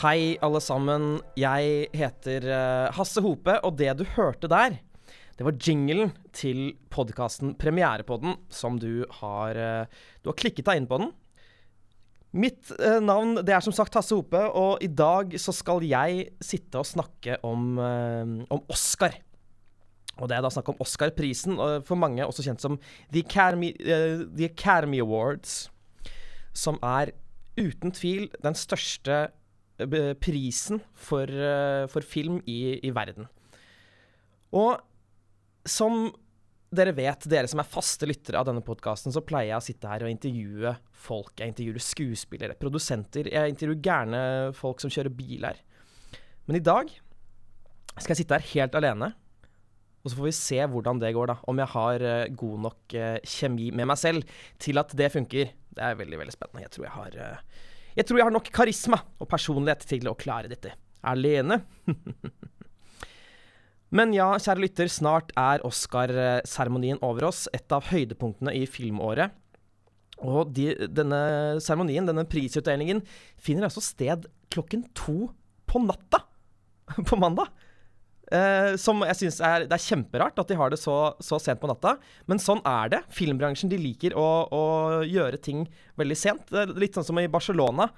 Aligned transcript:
Hei, 0.00 0.38
alle 0.40 0.62
sammen. 0.64 1.18
Jeg 1.36 1.90
heter 1.92 2.44
eh, 2.48 2.86
Hasse 2.96 3.20
Hope, 3.20 3.52
og 3.68 3.74
det 3.76 3.90
du 3.98 4.06
hørte 4.14 4.48
der, 4.48 4.78
det 5.36 5.44
var 5.44 5.58
jinglen 5.60 6.14
til 6.32 6.70
podkasten 6.88 7.50
Premierepodden, 7.60 8.38
som 8.48 8.78
du 8.80 9.02
har 9.18 9.58
eh, 9.60 9.98
Du 10.24 10.30
har 10.30 10.38
klikket 10.40 10.64
deg 10.64 10.80
inn 10.80 10.86
på 10.88 11.02
den. 11.02 11.10
Mitt 12.32 12.70
eh, 12.78 12.96
navn 13.04 13.42
det 13.44 13.52
er 13.52 13.66
som 13.66 13.76
sagt 13.76 13.98
Hasse 13.98 14.16
Hope, 14.16 14.40
og 14.40 14.80
i 14.80 14.88
dag 14.88 15.36
så 15.36 15.52
skal 15.52 15.84
jeg 15.84 16.30
sitte 16.40 16.80
og 16.80 16.88
snakke 16.88 17.36
om, 17.44 17.76
om 17.76 18.62
Oscar. 18.72 19.18
Og 20.16 20.30
det 20.30 20.38
er 20.38 20.46
da 20.46 20.52
snakk 20.54 20.70
om 20.72 20.80
Oscar-prisen, 20.80 21.60
for 21.84 22.00
mange 22.00 22.24
også 22.24 22.46
kjent 22.46 22.64
som 22.64 22.80
The 23.12 23.20
Academy, 23.20 23.74
uh, 23.84 24.24
The 24.32 24.48
Academy 24.48 25.04
Awards, 25.04 25.66
som 26.56 26.80
er 26.80 27.12
uten 27.60 27.92
tvil 27.92 28.30
den 28.40 28.56
største 28.56 29.26
prisen 30.20 30.82
for, 30.94 31.30
eh, 31.30 31.86
for 31.90 32.06
film 32.06 32.40
i, 32.46 32.78
i 32.84 32.92
verden. 32.94 33.28
Og 34.56 34.80
som 35.68 36.08
dere 36.70 36.94
vet, 36.94 37.26
dere 37.30 37.48
som 37.50 37.60
er 37.62 37.66
faste 37.66 38.06
lyttere 38.06 38.38
av 38.38 38.46
denne 38.46 38.62
podkasten, 38.62 39.10
så 39.10 39.24
pleier 39.26 39.52
jeg 39.52 39.58
å 39.58 39.66
sitte 39.66 39.90
her 39.90 40.04
og 40.06 40.12
intervjue 40.12 40.74
folk. 40.94 41.32
Jeg 41.40 41.52
intervjuer 41.52 41.82
skuespillere, 41.82 42.58
produsenter. 42.58 43.26
Jeg 43.32 43.54
intervjuer 43.54 43.82
gærne 43.82 44.20
folk 44.56 44.82
som 44.82 44.92
kjører 44.92 45.14
bil 45.14 45.48
her. 45.48 45.58
Men 46.46 46.60
i 46.60 46.64
dag 46.64 46.92
skal 47.96 48.14
jeg 48.14 48.22
sitte 48.22 48.38
her 48.38 48.48
helt 48.52 48.78
alene. 48.78 49.10
Og 50.00 50.12
så 50.12 50.16
får 50.16 50.28
vi 50.30 50.36
se 50.36 50.60
hvordan 50.72 51.00
det 51.02 51.12
går, 51.16 51.32
da. 51.32 51.36
Om 51.50 51.60
jeg 51.60 51.72
har 51.74 52.04
eh, 52.06 52.30
god 52.42 52.62
nok 52.68 52.94
eh, 52.96 53.18
kjemi 53.26 53.68
med 53.76 53.90
meg 53.90 54.00
selv 54.00 54.38
til 54.62 54.80
at 54.80 54.94
det 54.96 55.10
funker. 55.12 55.50
Det 55.70 55.84
er 55.84 55.98
veldig 55.98 56.22
veldig 56.22 56.34
spennende. 56.34 56.64
Jeg 56.64 56.72
tror 56.76 56.86
jeg 56.86 56.94
har 56.94 57.18
eh, 57.26 57.66
Jeg 58.00 58.08
tror 58.08 58.16
jeg 58.16 58.24
har 58.30 58.32
nok 58.32 58.48
karisma 58.54 58.96
og 59.20 59.28
personlighet 59.28 59.84
til 59.84 60.08
å 60.08 60.16
klare 60.16 60.48
dette 60.48 60.72
alene. 61.04 61.60
Men 63.96 64.14
ja, 64.14 64.30
kjære 64.40 64.62
lytter, 64.62 64.88
snart 64.88 65.34
er 65.36 65.60
Oscar-seremonien 65.66 67.00
over 67.04 67.26
oss. 67.28 67.44
Et 67.52 67.74
av 67.76 67.90
høydepunktene 67.90 68.54
i 68.56 68.62
filmåret. 68.70 69.36
Og 70.24 70.48
de, 70.56 70.70
denne 70.88 71.20
seremonien, 71.60 72.08
denne 72.08 72.24
prisutdelingen, 72.28 73.02
finner 73.40 73.68
altså 73.68 73.82
sted 73.84 74.28
klokken 74.52 74.86
to 74.96 75.28
på 75.68 75.82
natta 75.84 76.22
på 77.08 77.20
mandag. 77.20 77.52
Eh, 78.30 78.76
som 78.78 79.02
jeg 79.02 79.18
synes 79.18 79.40
er 79.42 79.64
er 79.66 79.82
kjemperart 79.82 80.38
at 80.38 80.50
de 80.50 80.58
har 80.58 80.70
det 80.70 80.78
så, 80.78 81.16
så, 81.18 81.40
sent 81.42 81.58
på 81.58 81.66
natta, 81.66 81.96
men 82.30 82.38
sånn 82.38 82.62
er 82.68 82.92
det. 82.92 83.00
Filmbransjen 83.14 83.72
de 83.72 83.80
liker 83.80 84.14
å, 84.14 84.28
å 84.54 84.62
gjøre 85.02 85.40
ting 85.42 85.64
veldig 85.98 86.18
sent. 86.18 86.54
Litt 86.78 86.94
sånn 86.94 87.08
som 87.08 87.18
i 87.18 87.30
Barcelona. 87.30 87.90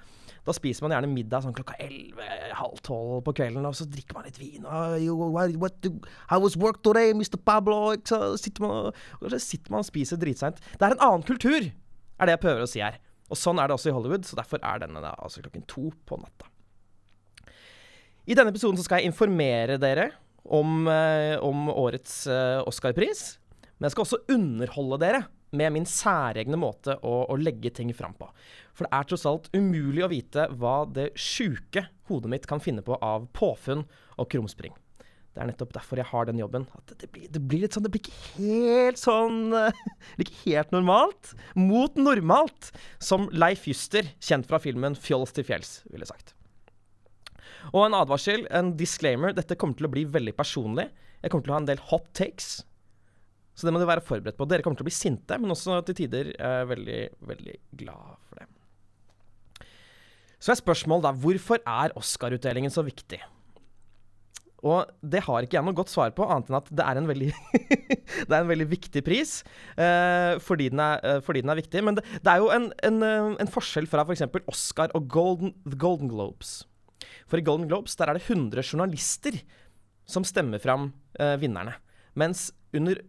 Da 0.43 0.51
spiser 0.51 0.83
man 0.83 0.91
gjerne 0.91 1.07
middag 1.07 1.45
sånn 1.45 1.55
klokka 1.55 1.77
elleve, 1.79 2.25
halv 2.57 2.81
tolv 2.83 3.21
på 3.23 3.35
kvelden, 3.37 3.63
og 3.63 3.77
så 3.79 3.85
drikker 3.87 4.17
man 4.17 4.25
litt 4.27 4.39
vin. 4.41 4.65
Og, 4.67 5.21
what, 5.31 5.53
what, 5.61 5.87
how 6.27 6.41
was 6.43 6.57
work 6.59 6.81
today, 6.83 7.13
Mr. 7.15 7.39
Pablo? 7.39 7.93
Så 8.03 8.33
sitter 8.41 8.65
man, 8.65 8.89
og, 8.89 9.29
så 9.31 9.39
sitter 9.39 9.71
man 9.71 9.85
og 9.85 9.87
spiser 9.87 10.19
dritseint. 10.19 10.59
Det 10.75 10.83
er 10.83 10.97
en 10.97 11.05
annen 11.07 11.23
kultur, 11.29 11.69
er 11.69 12.27
det 12.27 12.35
jeg 12.35 12.43
prøver 12.43 12.65
å 12.65 12.71
si 12.73 12.83
her. 12.83 12.99
Og 13.31 13.39
sånn 13.39 13.61
er 13.61 13.69
det 13.69 13.77
også 13.77 13.93
i 13.93 13.95
Hollywood, 13.95 14.27
så 14.27 14.41
derfor 14.41 14.59
er 14.67 14.83
denne 14.83 15.05
da 15.05 15.13
altså 15.15 15.45
klokken 15.45 15.63
to 15.69 15.87
på 16.09 16.19
natta. 16.19 16.52
I 18.23 18.35
denne 18.37 18.53
episoden 18.53 18.79
skal 18.79 19.01
jeg 19.01 19.11
informere 19.11 19.75
dere 19.81 20.07
om, 20.47 20.85
eh, 20.87 21.35
om 21.43 21.67
årets 21.67 22.21
eh, 22.31 22.61
Oscar-pris. 22.63 23.23
Men 23.75 23.89
jeg 23.89 23.95
skal 23.95 24.05
også 24.05 24.19
underholde 24.31 24.99
dere 25.01 25.23
med 25.53 25.73
min 25.75 25.85
særegne 25.85 26.55
måte 26.57 26.95
å, 27.03 27.17
å, 27.27 27.35
legge 27.35 27.73
ting 27.75 27.91
fram 27.93 28.13
på. 28.15 28.29
For 28.73 28.87
det 28.87 28.95
er 28.95 29.09
tross 29.09 29.25
alt 29.27 29.49
umulig 29.53 30.05
å 30.05 30.09
vite 30.09 30.45
hva 30.55 30.85
det 30.87 31.09
sjuke 31.19 31.83
hodet 32.07 32.31
mitt 32.31 32.47
kan 32.47 32.63
finne 32.63 32.81
på 32.85 32.95
av 33.03 33.27
påfunn 33.35 33.83
og 34.15 34.29
krumspring. 34.31 34.71
Det 35.33 35.43
er 35.43 35.49
nettopp 35.49 35.73
derfor 35.75 35.99
jeg 35.99 36.07
har 36.07 36.29
den 36.29 36.39
jobben. 36.39 36.67
At 36.79 36.93
det 37.01 37.09
blir, 37.11 37.27
det 37.27 37.41
blir 37.43 37.65
litt 37.65 37.75
sånn 37.75 37.83
Det 37.83 37.91
blir 37.91 38.05
ikke 38.05 38.37
helt 38.37 39.01
sånn 39.01 39.51
Ikke 40.21 40.37
helt 40.45 40.71
normalt. 40.71 41.33
Mot 41.59 41.99
normalt, 41.99 42.71
som 43.03 43.27
Leif 43.35 43.67
Juster, 43.67 44.07
kjent 44.23 44.47
fra 44.47 44.61
filmen 44.63 44.95
'Fjols 44.95 45.35
til 45.35 45.49
fjells', 45.49 45.81
ville 45.91 46.07
sagt. 46.07 46.37
Og 47.71 47.85
en 47.85 47.97
advarsel, 47.97 48.45
en 48.51 48.73
disclaimer. 48.79 49.35
Dette 49.35 49.57
kommer 49.59 49.79
til 49.79 49.87
å 49.89 49.93
bli 49.93 50.05
veldig 50.09 50.35
personlig. 50.37 50.89
Jeg 51.23 51.31
kommer 51.31 51.47
til 51.47 51.53
å 51.53 51.57
ha 51.57 51.63
en 51.63 51.69
del 51.71 51.83
hot 51.91 52.07
takes. 52.17 52.55
Så 53.53 53.67
det 53.67 53.73
må 53.73 53.81
du 53.81 53.87
være 53.87 54.03
forberedt 54.05 54.39
på. 54.39 54.47
Dere 54.49 54.65
kommer 54.65 54.79
til 54.79 54.85
å 54.85 54.89
bli 54.89 54.95
sinte, 54.95 55.37
men 55.39 55.53
også 55.53 55.81
til 55.87 55.97
tider 56.03 56.33
eh, 56.33 56.63
veldig, 56.69 57.01
veldig 57.29 57.59
glad 57.83 58.17
for 58.25 58.41
det. 58.41 58.49
Så 60.43 60.51
er 60.51 60.59
spørsmålet 60.59 61.05
da 61.05 61.13
hvorfor 61.23 61.61
er 61.61 61.93
Oscar-utdelingen 61.99 62.73
så 62.73 62.83
viktig? 62.83 63.21
Og 64.63 64.87
det 65.03 65.21
har 65.25 65.43
ikke 65.43 65.57
jeg 65.57 65.67
noe 65.67 65.75
godt 65.75 65.91
svar 65.91 66.11
på, 66.15 66.25
annet 66.25 66.49
enn 66.49 66.57
at 66.57 66.69
det 66.71 66.83
er 66.87 66.99
en 66.99 67.07
veldig, 67.07 67.29
er 68.31 68.37
en 68.39 68.51
veldig 68.51 68.67
viktig 68.71 69.03
pris 69.03 69.41
uh, 69.75 70.39
fordi, 70.43 70.69
den 70.71 70.79
er, 70.79 71.01
uh, 71.03 71.19
fordi, 71.23 71.43
den 71.43 71.51
er, 71.51 71.59
viktig. 71.59 71.83
Men 71.83 71.99
det, 71.99 72.05
det 72.23 72.31
er 72.31 72.39
jo 72.39 72.47
en, 72.55 72.69
en, 72.87 73.01
en 73.43 73.51
forskjell 73.51 73.89
fra 73.91 74.05
f.eks. 74.07 74.23
For 74.31 74.51
Oscar 74.51 74.93
og 74.95 75.09
Golden, 75.11 75.51
Golden 75.75 76.11
Globes. 76.11 76.61
For 77.29 77.39
i 77.39 77.45
Golden 77.45 77.69
Globes 77.69 77.97
der 77.99 78.11
er 78.11 78.19
det 78.19 78.25
100 78.25 78.63
journalister 78.63 79.39
som 80.09 80.25
stemmer 80.27 80.61
fram 80.63 80.91
eh, 81.19 81.35
vinnerne. 81.41 81.77
Mens 82.19 82.51
under 82.75 82.99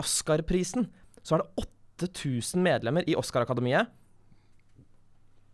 Oscar-prisen 0.00 0.88
så 1.22 1.36
er 1.36 1.44
det 1.44 1.66
8000 2.02 2.62
medlemmer 2.62 3.06
i 3.08 3.16
Oscar-akademiet. 3.18 3.90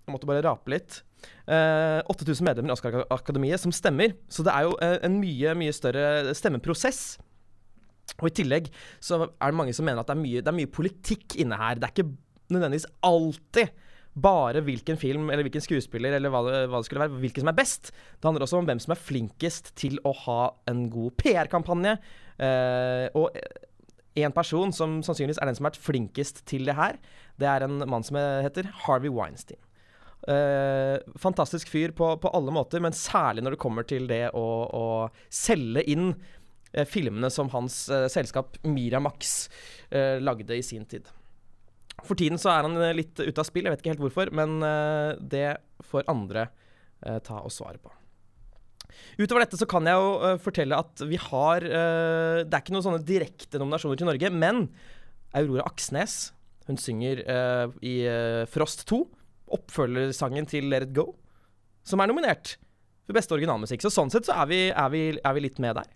Jeg 0.08 0.14
måtte 0.14 0.28
bare 0.28 0.44
rape 0.46 0.72
litt. 0.72 1.02
Eh, 1.48 2.00
8000 2.08 2.46
medlemmer 2.46 2.72
i 2.72 2.76
Oscar-akademiet 2.76 3.62
som 3.62 3.74
stemmer. 3.74 4.14
Så 4.32 4.44
det 4.46 4.54
er 4.54 4.68
jo 4.68 4.76
eh, 4.84 4.98
en 5.06 5.18
mye, 5.20 5.56
mye 5.58 5.74
større 5.76 6.34
stemmeprosess. 6.36 7.18
Og 8.18 8.30
i 8.30 8.36
tillegg 8.40 8.70
så 9.04 9.20
er 9.26 9.50
det 9.50 9.58
mange 9.58 9.74
som 9.76 9.84
mener 9.86 10.00
at 10.02 10.08
det 10.08 10.16
er 10.16 10.22
mye, 10.22 10.40
det 10.40 10.50
er 10.50 10.56
mye 10.56 10.72
politikk 10.72 11.36
inne 11.42 11.58
her. 11.60 11.76
Det 11.76 11.88
er 11.88 11.94
ikke 11.94 12.10
nødvendigvis 12.54 12.88
alltid 13.04 13.76
bare 14.24 14.62
hvilken 14.66 14.98
film 15.00 15.28
eller 15.30 15.46
hvilken 15.46 15.64
skuespiller 15.64 16.16
eller 16.16 16.32
hva 16.32 16.42
det, 16.46 16.58
hva 16.70 16.80
det, 16.80 16.88
skulle 16.88 17.04
være, 17.04 17.20
hvilken 17.22 17.44
som 17.44 17.52
er 17.52 17.58
best. 17.58 17.92
Det 17.92 18.28
handler 18.28 18.46
også 18.46 18.60
om 18.60 18.68
hvem 18.68 18.82
som 18.82 18.94
er 18.94 19.06
flinkest 19.10 19.72
til 19.78 19.98
å 20.08 20.14
ha 20.24 20.40
en 20.70 20.86
god 20.92 21.16
PR-kampanje. 21.20 21.96
Uh, 22.38 23.06
og 23.18 23.34
en 24.18 24.34
person 24.34 24.72
som 24.74 24.98
sannsynligvis 25.06 25.40
er 25.42 25.50
den 25.50 25.58
som 25.58 25.66
har 25.66 25.74
vært 25.74 25.86
flinkest 25.86 26.44
til 26.48 26.68
det 26.68 26.76
her, 26.78 26.98
det 27.38 27.48
er 27.50 27.66
en 27.66 27.82
mann 27.86 28.06
som 28.06 28.18
heter 28.18 28.70
Harvey 28.84 29.12
Weinstein. 29.12 29.60
Uh, 30.28 30.98
fantastisk 31.16 31.70
fyr 31.70 31.94
på, 31.96 32.10
på, 32.20 32.30
alle 32.34 32.52
måter, 32.52 32.82
men 32.84 32.96
særlig 32.96 33.44
når 33.44 33.54
det 33.54 33.62
kommer 33.62 33.86
til 33.86 34.08
det 34.10 34.26
å, 34.36 34.48
å 34.66 34.86
selge 35.32 35.84
inn 35.88 36.10
uh, 36.10 36.84
filmene 36.88 37.30
som 37.32 37.50
hans 37.54 37.86
eh, 37.88 38.08
selskap 38.12 38.58
Miramax 38.66 39.48
eh, 39.88 40.18
lagde 40.20 40.58
i 40.58 40.64
sin 40.66 40.84
tid. 40.90 41.06
For 42.06 42.18
tiden 42.18 42.38
så 42.40 42.52
er 42.52 42.66
han 42.66 42.76
eh, 42.78 42.96
litt 42.96 43.18
ute 43.18 43.40
av 43.40 43.46
spill, 43.46 43.66
jeg 43.66 43.74
vet 43.74 43.82
ikke 43.82 43.94
helt 43.96 44.04
hvorfor, 44.06 44.30
men 44.36 44.58
uh, 44.62 45.18
det 45.18 45.58
får 45.88 46.06
andre 46.10 46.48
uh, 47.04 47.18
ta 47.24 47.40
og 47.42 47.54
svare 47.54 47.80
på. 47.82 47.92
Utover 49.18 49.44
dette 49.44 49.58
så 49.58 49.66
kan 49.68 49.86
jeg 49.86 49.98
jo 49.98 50.36
fortelle 50.42 50.78
at 50.78 51.02
vi 51.06 51.18
har 51.20 51.62
Det 51.62 52.48
er 52.48 52.62
ikke 52.62 52.72
noen 52.72 52.84
sånne 52.86 53.04
direkte 53.06 53.60
nominasjoner 53.60 53.98
til 54.00 54.08
Norge, 54.08 54.30
men 54.32 54.62
Aurora 55.36 55.66
Aksnes 55.68 56.32
hun 56.66 56.80
synger 56.80 57.20
i 57.84 57.92
Frost 58.50 58.86
2, 58.88 58.98
oppfølgersangen 59.54 60.48
til 60.50 60.70
Let 60.72 60.88
It 60.88 60.96
Go, 60.96 61.12
som 61.86 62.02
er 62.02 62.10
nominert 62.10 62.56
for 63.06 63.18
beste 63.18 63.36
originalmusikk. 63.36 63.84
Så 63.84 63.92
sånn 63.92 64.10
sett 64.12 64.26
så 64.26 64.38
er 64.40 64.50
vi, 64.50 64.60
er 64.72 64.90
vi, 64.94 65.02
er 65.20 65.36
vi 65.36 65.44
litt 65.44 65.60
med 65.62 65.78
der. 65.78 65.92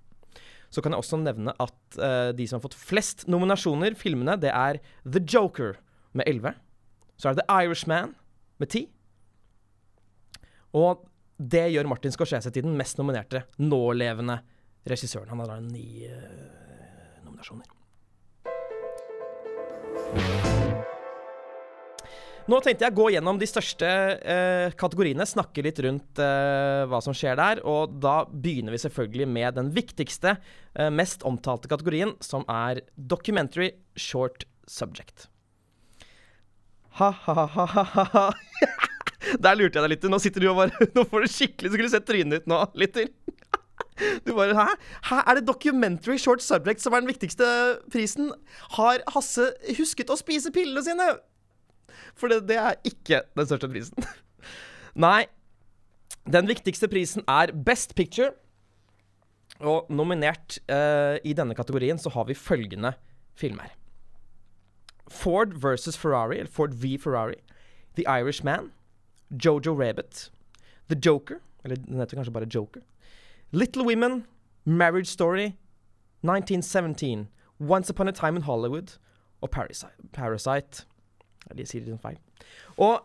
Så 0.70 0.84
kan 0.84 0.94
jeg 0.94 1.02
også 1.02 1.22
nevne 1.24 1.56
at 1.64 1.98
de 2.36 2.46
som 2.46 2.60
har 2.60 2.66
fått 2.68 2.78
flest 2.78 3.26
nominasjoner, 3.32 3.96
filmene, 3.98 4.36
det 4.40 4.52
er 4.52 4.82
The 5.08 5.24
Joker 5.24 5.80
med 6.16 6.28
11. 6.28 6.54
Så 7.16 7.28
er 7.28 7.36
det 7.36 7.44
The 7.46 7.62
Irishman 7.64 8.14
med 8.60 8.70
10. 8.70 8.86
Og 10.78 11.04
det 11.42 11.66
gjør 11.72 11.88
Martin 11.90 12.14
Scorsese 12.14 12.52
til 12.52 12.64
den 12.66 12.76
mest 12.78 12.98
nominerte 13.00 13.44
nålevende 13.60 14.40
regissøren. 14.88 15.30
Han 15.32 15.42
har 15.42 15.52
da 15.52 15.60
ni 15.62 16.06
uh, 16.08 17.22
nominasjoner. 17.26 17.68
Nå 22.50 22.58
tenkte 22.58 22.82
jeg 22.82 22.90
å 22.90 22.98
gå 22.98 23.04
gjennom 23.14 23.38
de 23.38 23.46
største 23.46 23.86
uh, 23.86 24.72
kategoriene, 24.78 25.26
snakke 25.28 25.62
litt 25.62 25.78
rundt 25.84 26.22
uh, 26.22 26.82
hva 26.90 26.98
som 27.04 27.14
skjer 27.16 27.38
der. 27.38 27.62
Og 27.68 27.98
da 28.02 28.22
begynner 28.26 28.74
vi 28.74 28.82
selvfølgelig 28.82 29.28
med 29.30 29.58
den 29.60 29.70
viktigste, 29.74 30.36
mest 30.94 31.26
omtalte 31.28 31.68
kategorien, 31.70 32.16
som 32.24 32.46
er 32.50 32.80
documentary 32.96 33.74
short 33.98 34.46
subject. 34.66 35.31
Ha-ha-ha-ha-ha. 36.98 38.26
Der 39.44 39.56
lurte 39.56 39.78
jeg 39.78 39.84
deg 39.84 39.92
litt. 39.94 40.06
Nå 40.10 40.18
sitter 40.22 40.44
du 40.44 40.50
og 40.50 40.58
bare 40.60 40.88
Nå 40.96 41.04
får 41.08 41.24
du 41.24 41.30
skikkelig 41.30 41.70
Så 41.70 41.76
skulle 41.76 41.90
du 41.90 41.94
sett 41.94 42.08
trynet 42.08 42.40
ditt 42.40 42.50
nå, 42.50 42.58
Litter. 42.78 43.10
Du 44.26 44.32
bare 44.34 44.56
Hæ? 44.56 44.66
Hæ? 45.10 45.18
Er 45.30 45.38
det 45.38 45.46
documentary 45.46 46.18
short 46.18 46.42
subject 46.42 46.82
som 46.82 46.96
er 46.96 47.04
den 47.04 47.12
viktigste 47.12 47.46
prisen? 47.92 48.32
Har 48.78 49.04
Hasse 49.14 49.52
husket 49.78 50.10
å 50.10 50.16
spise 50.18 50.50
pillene 50.54 50.82
sine? 50.84 51.06
For 52.18 52.32
det, 52.32 52.42
det 52.48 52.58
er 52.58 52.80
ikke 52.88 53.20
den 53.36 53.48
største 53.48 53.68
prisen. 53.70 54.08
Nei. 54.98 55.26
Den 56.28 56.48
viktigste 56.48 56.88
prisen 56.90 57.24
er 57.30 57.52
Best 57.66 57.94
Picture. 57.98 58.32
Og 59.62 59.92
nominert 59.92 60.58
eh, 60.72 61.20
i 61.28 61.36
denne 61.36 61.54
kategorien 61.54 62.00
så 62.00 62.10
har 62.16 62.26
vi 62.26 62.38
følgende 62.38 62.94
filmer. 63.38 63.70
Ford 65.12 65.52
versus 65.52 65.96
Ferrari, 65.96 66.38
eller 66.38 66.50
Ford 66.50 66.74
v 66.74 66.98
Ferrari. 66.98 67.34
The 67.96 68.04
Irishman. 68.08 68.72
Jojo 69.30 69.74
Rabbit. 69.74 70.30
The 70.88 70.96
Joker, 71.06 71.36
eller 71.64 71.76
den 71.76 72.00
heter 72.00 72.16
kanskje 72.16 72.32
bare 72.32 72.46
Joker. 72.54 72.80
Little 73.50 73.84
Women. 73.84 74.26
Marriage 74.64 75.06
Story. 75.06 75.56
1917. 76.22 77.28
Once 77.60 77.90
Upon 77.90 78.08
a 78.08 78.12
Time 78.12 78.36
in 78.36 78.42
Hollywood. 78.42 78.98
Og 79.40 79.50
Parasite. 79.50 79.92
Parasite. 80.12 80.86
De 81.56 81.66
sier 81.66 81.84
det 81.84 82.00
feil. 82.00 82.18
Og 82.76 83.00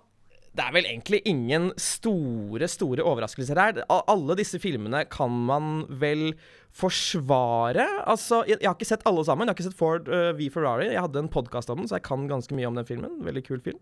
det 0.58 0.66
er 0.66 0.74
vel 0.74 0.88
egentlig 0.90 1.20
ingen 1.30 1.70
store, 1.78 2.68
store 2.72 3.04
overraskelser 3.06 3.60
her. 3.62 3.82
Alle 3.94 4.38
disse 4.40 4.58
filmene 4.62 5.04
kan 5.14 5.34
man 5.46 5.84
vel 6.02 6.32
forsvare. 6.74 7.86
Altså, 8.10 8.42
jeg, 8.50 8.58
jeg 8.62 8.70
har 8.70 8.78
ikke 8.78 8.90
sett 8.90 9.06
alle 9.10 9.26
sammen. 9.28 9.46
Jeg 9.46 9.54
har 9.54 9.58
ikke 9.58 9.68
sett 9.68 9.78
Ford 9.78 10.10
uh, 10.10 10.32
v 10.38 10.50
Ferrari. 10.54 10.90
Jeg 10.90 11.04
hadde 11.04 11.22
en 11.22 11.32
podkast 11.34 11.70
om 11.74 11.82
den, 11.84 11.90
så 11.90 12.00
jeg 12.00 12.08
kan 12.08 12.26
ganske 12.30 12.58
mye 12.58 12.70
om 12.70 12.78
den 12.78 12.88
filmen. 12.90 13.20
Veldig 13.26 13.44
kul 13.46 13.62
film. 13.66 13.78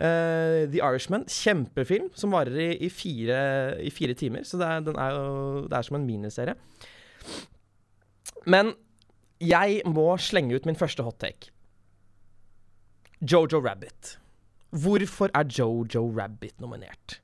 Uh, 0.00 0.66
The 0.72 0.80
Irishman, 0.80 1.28
kjempefilm 1.30 2.08
som 2.18 2.34
varer 2.34 2.56
i, 2.58 2.70
i, 2.82 2.90
fire, 2.90 3.42
i 3.78 3.92
fire, 3.94 4.16
timer. 4.18 4.46
Så 4.48 4.58
det 4.58 4.66
er, 4.66 4.88
er 4.90 5.18
jo, 5.18 5.66
det 5.68 5.78
er 5.78 5.86
som 5.86 6.00
en 6.00 6.08
miniserie. 6.08 6.56
Men 8.50 8.74
jeg 9.42 9.82
må 9.86 10.08
slenge 10.22 10.58
ut 10.58 10.66
min 10.66 10.78
første 10.78 11.06
hot 11.06 11.20
take. 11.22 11.52
Jojo 13.22 13.62
Rabbit. 13.62 14.16
Hvorfor 14.72 15.32
er 15.36 15.48
Jojo 15.52 16.06
Rabbit 16.16 16.60
nominert? 16.60 17.18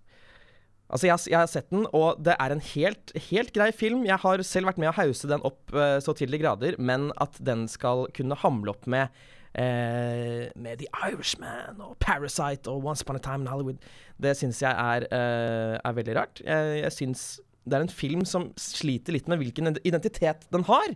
Altså, 0.88 1.06
jeg, 1.06 1.18
jeg, 1.28 1.38
har 1.38 1.48
sett 1.52 1.68
den, 1.72 1.84
og 1.92 2.20
det 2.24 2.34
er 2.40 2.52
en 2.52 2.62
helt, 2.64 3.12
helt 3.28 3.50
grei 3.52 3.68
film. 3.76 4.06
Jeg 4.08 4.20
har 4.22 4.42
selv 4.46 4.70
vært 4.70 4.78
med 4.80 4.88
å 4.88 4.96
hause 4.96 5.28
den 5.28 5.44
opp 5.44 5.74
uh, 5.76 5.98
så 6.00 6.14
til 6.16 6.32
de 6.32 6.40
grader, 6.40 6.78
men 6.80 7.10
at 7.20 7.36
den 7.44 7.66
skal 7.68 8.06
kunne 8.16 8.38
hamle 8.40 8.72
opp 8.72 8.88
med 8.88 9.12
uh, 9.58 10.48
med 10.56 10.80
The 10.80 10.88
Irishman 11.10 11.82
og 11.84 11.98
Parasite 12.00 12.72
og 12.72 12.88
Once 12.88 13.04
Upon 13.04 13.20
a 13.20 13.24
Time 13.24 13.44
in 13.44 13.52
Hollywood, 13.52 13.84
det 14.16 14.32
syns 14.40 14.62
jeg 14.64 14.72
er, 14.72 15.04
uh, 15.12 15.76
er, 15.76 15.98
veldig 16.00 16.16
rart. 16.16 16.40
Jeg, 16.44 16.80
jeg 16.80 16.96
syns 16.96 17.28
det 17.68 17.76
er 17.76 17.84
en 17.84 17.92
film 17.92 18.24
som 18.24 18.48
sliter 18.56 19.12
litt 19.12 19.28
med 19.28 19.42
hvilken 19.42 19.74
identitet 19.84 20.48
den 20.54 20.64
har. 20.68 20.94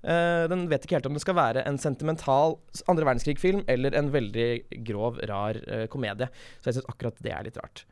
Uh, 0.00 0.48
den 0.48 0.62
vet 0.70 0.86
ikke 0.86 0.96
helt 0.96 1.06
om 1.10 1.16
det 1.16 1.20
skal 1.20 1.36
være 1.36 1.60
en 1.68 1.76
sentimental 1.76 2.54
andre 2.88 3.04
verdenskrig-film 3.04 3.66
eller 3.68 3.92
en 3.98 4.06
veldig 4.14 4.48
grov, 4.86 5.18
rar 5.28 5.58
uh, 5.66 5.84
komedie. 5.92 6.30
Så 6.56 6.70
jeg 6.70 6.78
syns 6.78 6.88
akkurat 6.88 7.18
det 7.20 7.34
er 7.36 7.44
litt 7.44 7.58
rart. 7.60 7.82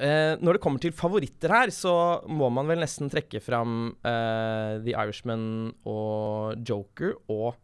Uh, 0.00 0.40
når 0.40 0.56
det 0.56 0.62
kommer 0.64 0.80
til 0.80 0.94
favoritter 0.96 1.52
her, 1.52 1.72
så 1.76 1.92
må 2.24 2.48
man 2.56 2.70
vel 2.72 2.80
nesten 2.80 3.12
trekke 3.12 3.42
fram 3.44 3.92
The 4.02 4.94
Irishman 4.94 5.44
og 5.84 6.56
Joker 6.64 7.18
og 7.28 7.60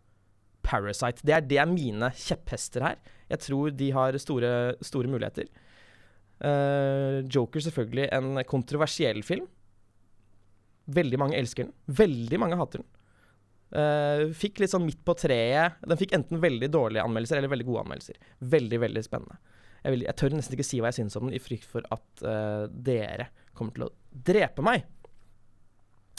Parasite. 0.69 1.25
Det 1.25 1.33
er, 1.33 1.49
det 1.49 1.63
er 1.63 1.71
mine 1.71 2.13
kjepphester 2.13 2.85
her. 2.85 3.01
Jeg 3.33 3.41
tror 3.47 3.73
de 3.73 3.89
har 3.97 4.21
store, 4.21 4.53
store 4.85 5.09
muligheter. 5.09 5.49
Joker 7.33 7.65
selvfølgelig 7.65 8.11
en 8.15 8.45
kontroversiell 8.47 9.25
film. 9.25 9.49
Veldig 10.93 11.19
mange 11.25 11.41
elsker 11.41 11.67
den. 11.67 11.75
Veldig 11.89 12.45
mange 12.45 12.61
hater 12.61 12.85
den. 12.85 12.89
Uh, 13.69 14.31
fikk 14.33 14.63
litt 14.63 14.73
sånn 14.73 14.87
midt 14.87 15.01
på 15.05 15.15
treet. 15.19 15.79
Den 15.85 16.01
fikk 16.01 16.15
enten 16.17 16.41
veldig 16.43 16.71
dårlige 16.73 17.05
anmeldelser 17.05 17.41
eller 17.41 17.53
veldig 17.53 17.69
gode 17.69 17.85
anmeldelser. 17.85 18.21
Veldig, 18.55 18.81
veldig 18.87 19.05
spennende. 19.05 19.39
Jeg, 19.83 19.95
vil, 19.95 20.07
jeg 20.09 20.19
tør 20.19 20.37
nesten 20.37 20.57
ikke 20.57 20.67
si 20.67 20.81
hva 20.81 20.91
jeg 20.91 21.03
syns 21.03 21.19
om 21.21 21.29
den, 21.29 21.37
i 21.37 21.43
frykt 21.43 21.69
for 21.69 21.85
at 21.95 22.25
uh, 22.25 22.65
dere 22.73 23.29
kommer 23.59 23.77
til 23.77 23.89
å 23.89 23.93
drepe 24.29 24.65
meg. 24.65 24.89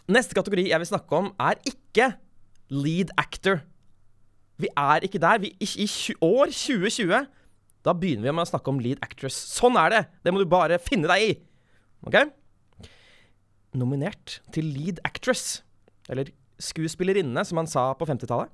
Neste 0.10 0.38
kategori 0.38 0.69
jeg 0.69 0.81
vil 0.81 0.90
snakke 0.90 1.18
om, 1.19 1.34
er 1.42 1.60
ikke 1.69 2.13
lead 2.74 3.12
actor. 3.19 3.63
Vi 4.60 4.69
er 4.78 5.06
ikke 5.06 5.22
der. 5.22 5.42
Vi, 5.42 5.54
i, 5.62 5.68
I 5.86 6.16
år 6.25 6.54
2020 6.54 7.28
da 7.86 7.96
begynner 7.96 8.28
vi 8.28 8.36
med 8.36 8.44
å 8.44 8.50
snakke 8.50 8.72
om 8.72 8.81
lead 8.84 9.00
actress. 9.06 9.38
Sånn 9.56 9.78
er 9.80 9.94
det! 9.94 10.01
Det 10.25 10.34
må 10.36 10.42
du 10.42 10.50
bare 10.51 10.80
finne 10.84 11.07
deg 11.12 11.30
i. 11.30 11.31
OK? 12.07 12.18
Nominert 13.80 14.40
til 14.56 14.68
lead 14.74 15.00
actress, 15.07 15.62
eller 16.12 16.31
skuespillerinnene, 16.59 17.44
som 17.45 17.61
han 17.61 17.69
sa 17.69 17.91
på 17.97 18.07
50-tallet. 18.09 18.51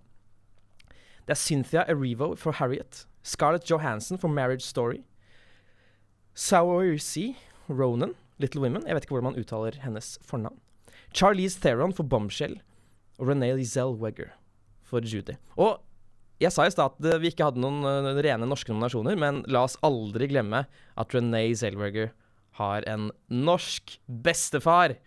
Det 1.25 1.33
er 1.33 1.41
Cynthia 1.41 1.85
Erivo 1.89 2.35
for 2.37 2.57
Harriet. 2.59 3.05
Scarlett 3.25 3.69
Johansson 3.69 4.19
for 4.21 4.29
Marriage 4.29 4.61
Story. 4.61 5.01
Saoirse 6.35 7.33
Ronan, 7.69 8.13
Little 8.37 8.61
Women. 8.61 8.83
Jeg 8.85 8.95
vet 8.95 9.07
ikke 9.07 9.15
hvordan 9.15 9.31
man 9.31 9.39
uttaler 9.41 9.79
hennes 9.81 10.15
fornavn. 10.21 10.59
Charlize 11.15 11.59
Theron 11.61 11.95
for 11.95 12.03
Bombshell. 12.03 12.59
Og 13.17 13.29
Renee 13.29 13.63
Zellweger 13.65 14.33
for 14.83 15.01
Judy. 15.01 15.37
Og 15.55 15.79
jeg 16.43 16.51
sa 16.51 16.65
i 16.67 16.73
stad 16.73 16.97
at 16.99 17.21
vi 17.23 17.31
ikke 17.31 17.47
hadde 17.47 17.61
noen 17.63 17.85
uh, 17.87 18.11
rene 18.19 18.47
norske 18.47 18.73
nominasjoner, 18.73 19.15
men 19.15 19.39
la 19.47 19.63
oss 19.63 19.77
aldri 19.87 20.27
glemme 20.27 20.65
at 20.67 21.15
Renee 21.15 21.55
Zellweger 21.55 22.11
har 22.59 22.83
en 22.91 23.09
norsk 23.31 23.95
bestefar. 24.05 24.97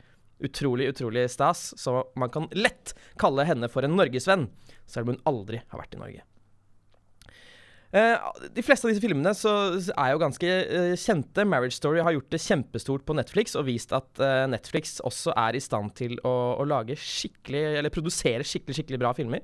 Utrolig, 0.44 0.88
utrolig 0.92 1.26
stas. 1.32 1.72
Så 1.80 2.00
man 2.18 2.30
kan 2.34 2.48
lett 2.54 2.94
kalle 3.18 3.46
henne 3.48 3.70
for 3.72 3.86
en 3.86 3.96
norgesvenn, 3.98 4.48
selv 4.86 5.08
om 5.08 5.16
hun 5.16 5.24
aldri 5.28 5.62
har 5.66 5.82
vært 5.82 5.96
i 5.98 6.02
Norge. 6.02 6.26
Uh, 7.88 8.20
de 8.52 8.60
fleste 8.60 8.84
av 8.84 8.90
disse 8.92 9.00
filmene 9.00 9.30
er 9.32 10.10
jo 10.12 10.20
ganske 10.20 10.48
uh, 10.68 10.92
kjente. 11.00 11.46
Marriage 11.48 11.78
Story 11.78 12.02
har 12.04 12.12
gjort 12.12 12.34
det 12.34 12.42
kjempestort 12.44 13.06
på 13.08 13.16
Netflix 13.16 13.56
og 13.56 13.64
vist 13.70 13.94
at 13.96 14.20
uh, 14.20 14.44
Netflix 14.50 14.98
også 15.08 15.32
er 15.32 15.56
i 15.56 15.62
stand 15.64 15.94
til 15.96 16.18
å, 16.20 16.34
å, 16.60 16.68
lage 16.68 16.98
skikkelig 17.00 17.64
Eller 17.80 17.94
produsere 17.94 18.44
skikkelig, 18.44 18.76
skikkelig 18.76 19.00
bra 19.00 19.14
filmer. 19.16 19.40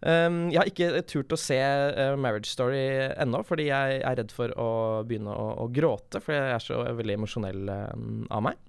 Um, 0.00 0.46
jeg 0.48 0.60
har 0.62 0.70
ikke 0.70 1.02
turt 1.10 1.34
å 1.34 1.36
se 1.36 1.58
Marriage 2.16 2.48
Story 2.48 2.86
ennå, 3.20 3.42
fordi 3.44 3.66
jeg 3.68 3.98
er 3.98 4.16
redd 4.22 4.30
for 4.32 4.54
å 4.54 4.70
begynne 5.04 5.34
å, 5.34 5.50
å 5.66 5.68
gråte, 5.74 6.22
for 6.22 6.38
jeg 6.38 6.54
er 6.54 6.64
så 6.64 6.78
veldig 7.02 7.18
emosjonell 7.18 7.74
av 7.74 8.46
meg. 8.46 8.62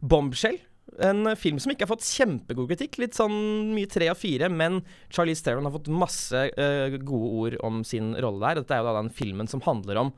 Bombshell. 0.00 0.58
En 1.02 1.26
film 1.36 1.58
som 1.60 1.72
ikke 1.72 1.84
har 1.84 1.90
fått 1.90 2.06
kjempegod 2.06 2.70
kritikk. 2.70 3.00
Litt 3.02 3.16
sånn 3.18 3.34
mye 3.74 3.90
tre 3.90 4.08
og 4.12 4.18
fire, 4.20 4.48
men 4.52 4.80
Charlize 5.12 5.44
Theron 5.44 5.66
har 5.66 5.74
fått 5.74 5.90
masse 5.92 6.44
uh, 6.54 6.96
gode 6.96 7.32
ord 7.40 7.56
om 7.66 7.82
sin 7.86 8.14
rolle 8.22 8.44
der. 8.44 8.62
Dette 8.62 8.76
er 8.76 8.84
jo 8.84 8.88
da 8.88 9.00
den 9.00 9.12
filmen 9.12 9.50
som 9.50 9.64
handler 9.66 10.00
om 10.04 10.12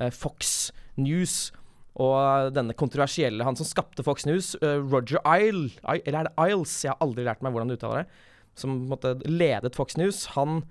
uh, 0.00 0.08
Fox 0.14 0.72
News 0.96 1.52
og 1.94 2.50
denne 2.56 2.74
kontroversielle 2.74 3.44
Han 3.46 3.54
som 3.54 3.66
skapte 3.68 4.02
Fox 4.02 4.24
News, 4.26 4.56
uh, 4.64 4.80
Roger 4.82 5.20
Isle 5.30 5.68
Eller 5.86 6.24
er 6.24 6.26
det 6.26 6.48
Isles? 6.48 6.72
Jeg 6.82 6.90
har 6.90 7.04
aldri 7.04 7.26
lært 7.26 7.44
meg 7.44 7.54
hvordan 7.54 7.70
du 7.70 7.76
uttaler 7.76 8.02
det. 8.02 8.24
Som 8.58 8.80
måte, 8.90 9.14
ledet 9.28 9.76
Fox 9.76 9.98
News. 10.00 10.24
Han 10.38 10.64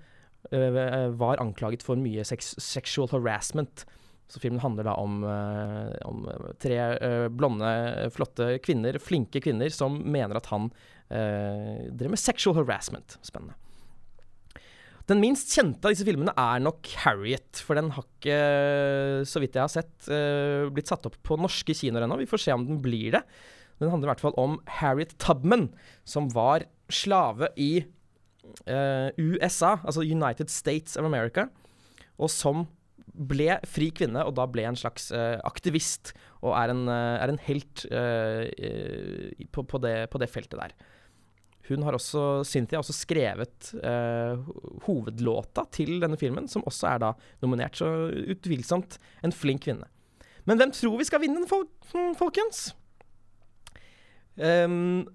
var 0.44 1.40
anklaget 1.40 1.80
for 1.80 1.96
mye 1.96 2.20
sex 2.28 2.50
sexual 2.60 3.08
harassment. 3.08 3.86
Så 4.30 4.40
filmen 4.40 4.62
handler 4.62 4.88
da 4.88 4.94
om, 4.98 5.20
uh, 5.26 5.92
om 6.08 6.24
tre 6.62 6.78
uh, 6.96 7.26
blonde, 7.32 7.68
flotte 8.14 8.56
kvinner, 8.64 8.96
flinke 9.02 9.42
kvinner, 9.44 9.72
som 9.72 9.98
mener 10.00 10.40
at 10.40 10.48
han 10.52 10.70
uh, 11.12 11.84
driver 11.92 12.14
med 12.14 12.22
sexual 12.22 12.56
harassment. 12.58 13.18
Spennende. 13.24 13.56
Den 15.04 15.20
minst 15.20 15.52
kjente 15.52 15.84
av 15.84 15.92
disse 15.92 16.06
filmene 16.08 16.32
er 16.40 16.62
nok 16.64 16.88
'Harriet', 17.02 17.60
for 17.60 17.76
den 17.76 17.90
har 17.92 18.06
ikke, 18.06 18.38
så 19.28 19.42
vidt 19.42 19.58
jeg 19.58 19.60
har 19.60 19.68
sett, 19.68 20.06
blitt 20.72 20.88
satt 20.88 21.04
opp 21.04 21.18
på 21.20 21.36
norske 21.36 21.76
kinoer 21.76 22.06
ennå. 22.06 22.16
Vi 22.22 22.28
får 22.30 22.40
se 22.46 22.54
om 22.56 22.64
den 22.64 22.78
blir 22.80 23.12
det. 23.12 23.20
Den 23.82 23.92
handler 23.92 24.08
i 24.08 24.12
hvert 24.14 24.24
fall 24.24 24.38
om 24.40 24.56
Harriet 24.80 25.12
Tubman, 25.20 25.66
som 26.08 26.30
var 26.32 26.64
slave 26.88 27.50
i 27.60 27.84
USA, 28.64 29.74
altså 29.84 30.00
United 30.08 30.48
States 30.48 30.96
of 30.96 31.04
America, 31.04 31.50
og 32.16 32.32
som 32.32 32.64
ble 33.12 33.58
fri 33.68 33.90
kvinne, 33.94 34.24
og 34.26 34.34
da 34.38 34.46
ble 34.50 34.64
en 34.68 34.78
slags 34.78 35.10
uh, 35.14 35.38
aktivist, 35.46 36.14
og 36.42 36.54
er 36.58 36.72
en, 36.72 36.84
uh, 36.88 37.16
er 37.20 37.32
en 37.32 37.40
helt 37.46 37.84
uh, 37.92 38.44
på, 39.54 39.64
på, 39.70 39.80
det, 39.84 39.96
på, 40.12 40.20
det, 40.22 40.30
feltet 40.32 40.60
der. 40.60 40.74
Hun 41.68 41.84
har 41.86 41.96
også, 41.96 42.44
Cynthia 42.44 42.76
har 42.76 42.84
også 42.84 42.92
skrevet 42.92 43.70
hovedlåta 44.84 45.62
til 45.72 45.96
denne 46.02 46.18
filmen, 46.20 46.44
som 46.44 46.64
også 46.68 46.90
er 46.90 46.98
da 47.00 47.12
nominert. 47.40 47.78
Så 47.80 47.88
utvilsomt 48.34 48.98
en 49.24 49.32
flink 49.32 49.64
kvinne. 49.64 49.88
Men 50.44 50.60
hvem 50.60 50.74
tror 50.76 50.98
vi 51.00 51.06
skal 51.08 51.22
vinne 51.22 51.40
den, 51.40 51.48
fol 51.48 51.64
hm, 51.94 52.12
folkens? 52.20 52.66
Um, 54.36 55.06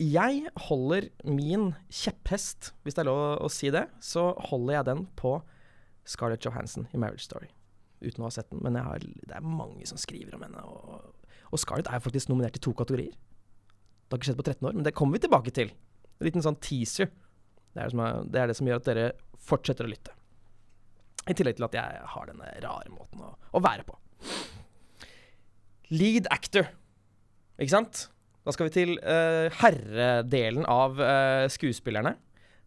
jeg 0.00 0.48
holder 0.68 1.10
min 1.28 1.72
kjepphest, 1.92 2.72
hvis 2.82 2.96
det 2.96 3.04
er 3.04 3.10
lov 3.10 3.42
å 3.44 3.50
si 3.52 3.68
det, 3.74 3.84
så 4.02 4.30
holder 4.48 4.78
jeg 4.78 4.88
den 4.88 5.04
på 5.18 5.36
Scarlett 6.08 6.44
Johansson 6.44 6.88
i 6.92 7.00
Marriage 7.00 7.24
Story. 7.26 7.50
Uten 8.02 8.24
å 8.24 8.28
ha 8.28 8.34
sett 8.34 8.50
den. 8.50 8.62
Men 8.64 8.78
har, 8.82 9.02
det 9.02 9.36
er 9.36 9.44
mange 9.46 9.86
som 9.88 10.00
skriver 10.00 10.36
om 10.36 10.44
henne. 10.46 10.62
Og, 10.66 11.34
og 11.50 11.62
Scarlett 11.62 11.90
er 11.90 12.02
faktisk 12.02 12.30
nominert 12.32 12.58
i 12.58 12.62
to 12.62 12.74
kategorier. 12.76 13.14
Det 13.14 14.16
har 14.16 14.20
ikke 14.20 14.30
skjedd 14.32 14.40
på 14.40 14.48
13 14.48 14.68
år, 14.68 14.74
men 14.76 14.86
det 14.86 14.94
kommer 14.96 15.16
vi 15.16 15.24
tilbake 15.24 15.54
til. 15.56 15.70
En 16.18 16.26
liten 16.26 16.44
sånn 16.44 16.58
teaser. 16.60 17.08
Det 17.72 17.80
er 17.80 17.86
det, 17.88 17.94
som, 17.94 18.02
er, 18.04 18.26
det 18.28 18.42
er 18.42 18.50
det 18.50 18.56
som 18.58 18.68
gjør 18.68 18.82
at 18.82 18.88
dere 18.90 19.06
fortsetter 19.42 19.88
å 19.88 19.92
lytte. 19.92 20.12
I 21.30 21.36
tillegg 21.38 21.56
til 21.56 21.68
at 21.68 21.76
jeg 21.78 22.02
har 22.12 22.28
denne 22.28 22.50
rare 22.64 22.92
måten 22.92 23.22
å, 23.24 23.30
å 23.54 23.62
være 23.62 23.86
på. 23.86 23.96
Lead 25.94 26.26
actor. 26.34 26.66
Ikke 27.60 27.72
sant? 27.72 28.06
Da 28.42 28.54
skal 28.54 28.68
vi 28.68 28.74
til 28.74 28.92
uh, 28.98 29.46
herredelen 29.60 30.66
av 30.66 30.98
uh, 30.98 31.46
skuespillerne. 31.52 32.16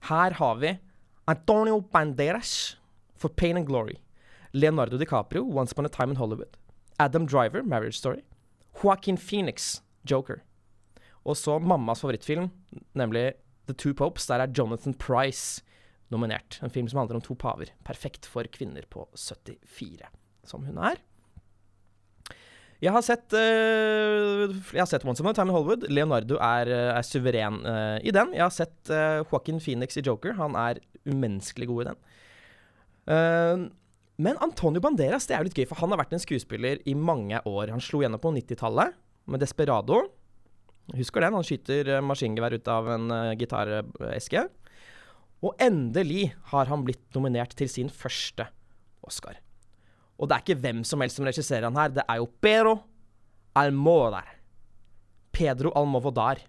Her 0.07 0.37
har 0.39 0.59
vi 0.61 0.71
Antonio 1.27 1.81
Banderas 1.91 2.77
for 3.15 3.29
Pain 3.29 3.57
and 3.57 3.67
Glory. 3.67 3.99
Leonardo 4.53 4.97
DiCaprio, 4.97 5.43
Once 5.43 5.71
Upon 5.71 5.85
a 5.85 5.89
Time 5.89 6.11
in 6.11 6.15
Hollywood. 6.15 6.57
Adam 6.99 7.25
Driver, 7.25 7.63
Marriage 7.63 7.97
Story. 7.97 8.23
Joaquin 8.83 9.17
Phoenix, 9.17 9.81
Joker. 10.05 10.43
Og 11.25 11.37
så 11.37 11.59
mammas 11.59 12.01
favorittfilm, 12.01 12.49
nemlig 12.93 13.33
The 13.67 13.73
Two 13.73 13.93
Popes. 13.93 14.27
Der 14.27 14.43
er 14.43 14.53
Jonathan 14.57 14.93
Price 14.93 15.63
nominert. 16.13 16.59
En 16.63 16.69
film 16.69 16.87
som 16.87 16.99
handler 16.99 17.15
om 17.15 17.21
to 17.25 17.33
paver. 17.33 17.73
Perfekt 17.83 18.25
for 18.29 18.43
kvinner 18.43 18.85
på 18.89 19.07
74, 19.15 20.05
som 20.45 20.65
hun 20.65 20.77
er. 20.77 21.01
Jeg 22.83 22.91
har 22.91 23.01
sett, 23.01 23.31
uh, 23.33 24.51
jeg 24.75 24.81
har 24.81 24.89
sett 24.89 25.05
Once 25.07 25.23
Upon 25.23 25.31
a 25.31 25.37
Time 25.37 25.49
in 25.49 25.55
Hollywood. 25.55 25.87
Leonardo 25.89 26.37
er, 26.37 26.69
er 26.69 27.07
suveren 27.07 27.61
uh, 27.65 27.97
i 28.03 28.13
den. 28.13 28.35
Jeg 28.35 28.43
har 28.43 28.53
sett 28.53 28.91
uh, 28.91 29.23
Joaquin 29.23 29.61
Phoenix 29.63 29.97
i 29.97 30.03
Joker. 30.05 30.35
Han 30.37 30.57
er 30.59 30.83
umenneskelig 31.07 31.71
god 31.71 31.81
i 31.81 31.87
den. 31.89 32.03
Men 33.05 34.39
Antonio 34.41 34.81
Banderas 34.81 35.27
det 35.27 35.35
er 35.35 35.43
jo 35.43 35.49
litt 35.49 35.59
gøy, 35.59 35.67
for 35.69 35.81
han 35.81 35.91
har 35.93 35.99
vært 36.01 36.13
en 36.15 36.23
skuespiller 36.23 36.79
i 36.87 36.95
mange 36.97 37.37
år. 37.45 37.69
Han 37.73 37.83
slo 37.83 38.01
gjennom 38.01 38.21
på 38.23 38.31
90-tallet 38.33 38.95
med 39.29 39.41
Desperado. 39.43 40.03
Husker 40.95 41.25
den? 41.25 41.35
Han 41.37 41.45
skyter 41.45 41.89
maskingevær 42.05 42.55
ut 42.57 42.69
av 42.71 42.89
en 42.95 43.05
gitareske. 43.39 44.45
Og 45.45 45.57
endelig 45.61 46.31
har 46.53 46.69
han 46.71 46.85
blitt 46.87 47.05
nominert 47.17 47.53
til 47.57 47.69
sin 47.69 47.91
første 47.93 48.47
Oscar. 49.05 49.37
Og 50.15 50.29
det 50.29 50.37
er 50.37 50.45
ikke 50.45 50.61
hvem 50.63 50.83
som 50.87 51.01
helst 51.03 51.19
som 51.19 51.27
regisserer 51.27 51.67
han 51.67 51.77
her, 51.77 51.91
det 51.91 52.05
er 52.07 52.21
jo 52.21 52.29
Pero 52.41 52.77
Almodar. 53.57 54.29
Pedro 55.35 55.73
Almovodar. 55.75 56.39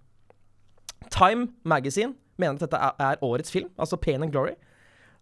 Time 1.10 1.48
Magazine 1.66 2.14
mener 2.38 2.54
at 2.56 2.62
dette 2.66 2.78
er 2.78 3.24
årets 3.26 3.50
film, 3.50 3.72
altså 3.76 3.98
Pain 3.98 4.22
and 4.22 4.32
Glory. 4.32 4.54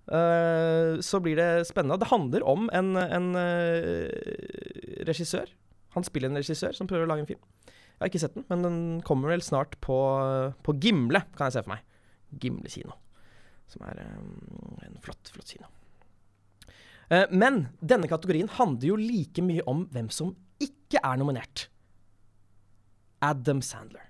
Uh, 0.05 1.01
så 1.01 1.21
blir 1.25 1.39
det 1.39 1.67
spennende. 1.69 1.97
Det 2.03 2.11
handler 2.11 2.45
om 2.45 2.67
en, 2.77 2.93
en 3.01 3.29
uh, 3.39 4.09
regissør. 5.09 5.49
Han 5.97 6.05
spiller 6.05 6.29
en 6.29 6.41
regissør 6.41 6.77
som 6.77 6.89
prøver 6.91 7.07
å 7.07 7.13
lage 7.13 7.25
en 7.25 7.31
film. 7.31 7.41
Jeg 7.65 8.03
har 8.03 8.11
ikke 8.11 8.23
sett 8.25 8.37
den, 8.37 8.45
men 8.51 8.65
den 8.67 8.79
kommer 9.07 9.31
vel 9.33 9.45
snart 9.45 9.79
på, 9.85 9.97
på 10.67 10.75
Gimle, 10.83 11.23
kan 11.39 11.49
jeg 11.49 11.57
se 11.57 11.65
for 11.65 11.77
meg. 11.77 11.85
Gimle 12.43 12.73
kino. 12.73 12.99
Som 13.71 13.87
er 13.87 14.03
um, 14.19 14.81
en 14.85 14.99
flott, 15.05 15.31
flott 15.33 15.55
kino. 15.55 15.71
Men 17.31 17.67
denne 17.85 18.09
kategorien 18.11 18.49
handler 18.57 18.89
jo 18.89 18.97
like 18.99 19.43
mye 19.45 19.63
om 19.71 19.85
hvem 19.93 20.09
som 20.11 20.33
ikke 20.65 21.03
er 21.05 21.19
nominert. 21.21 21.67
Adam 23.23 23.61
Sandler. 23.63 24.09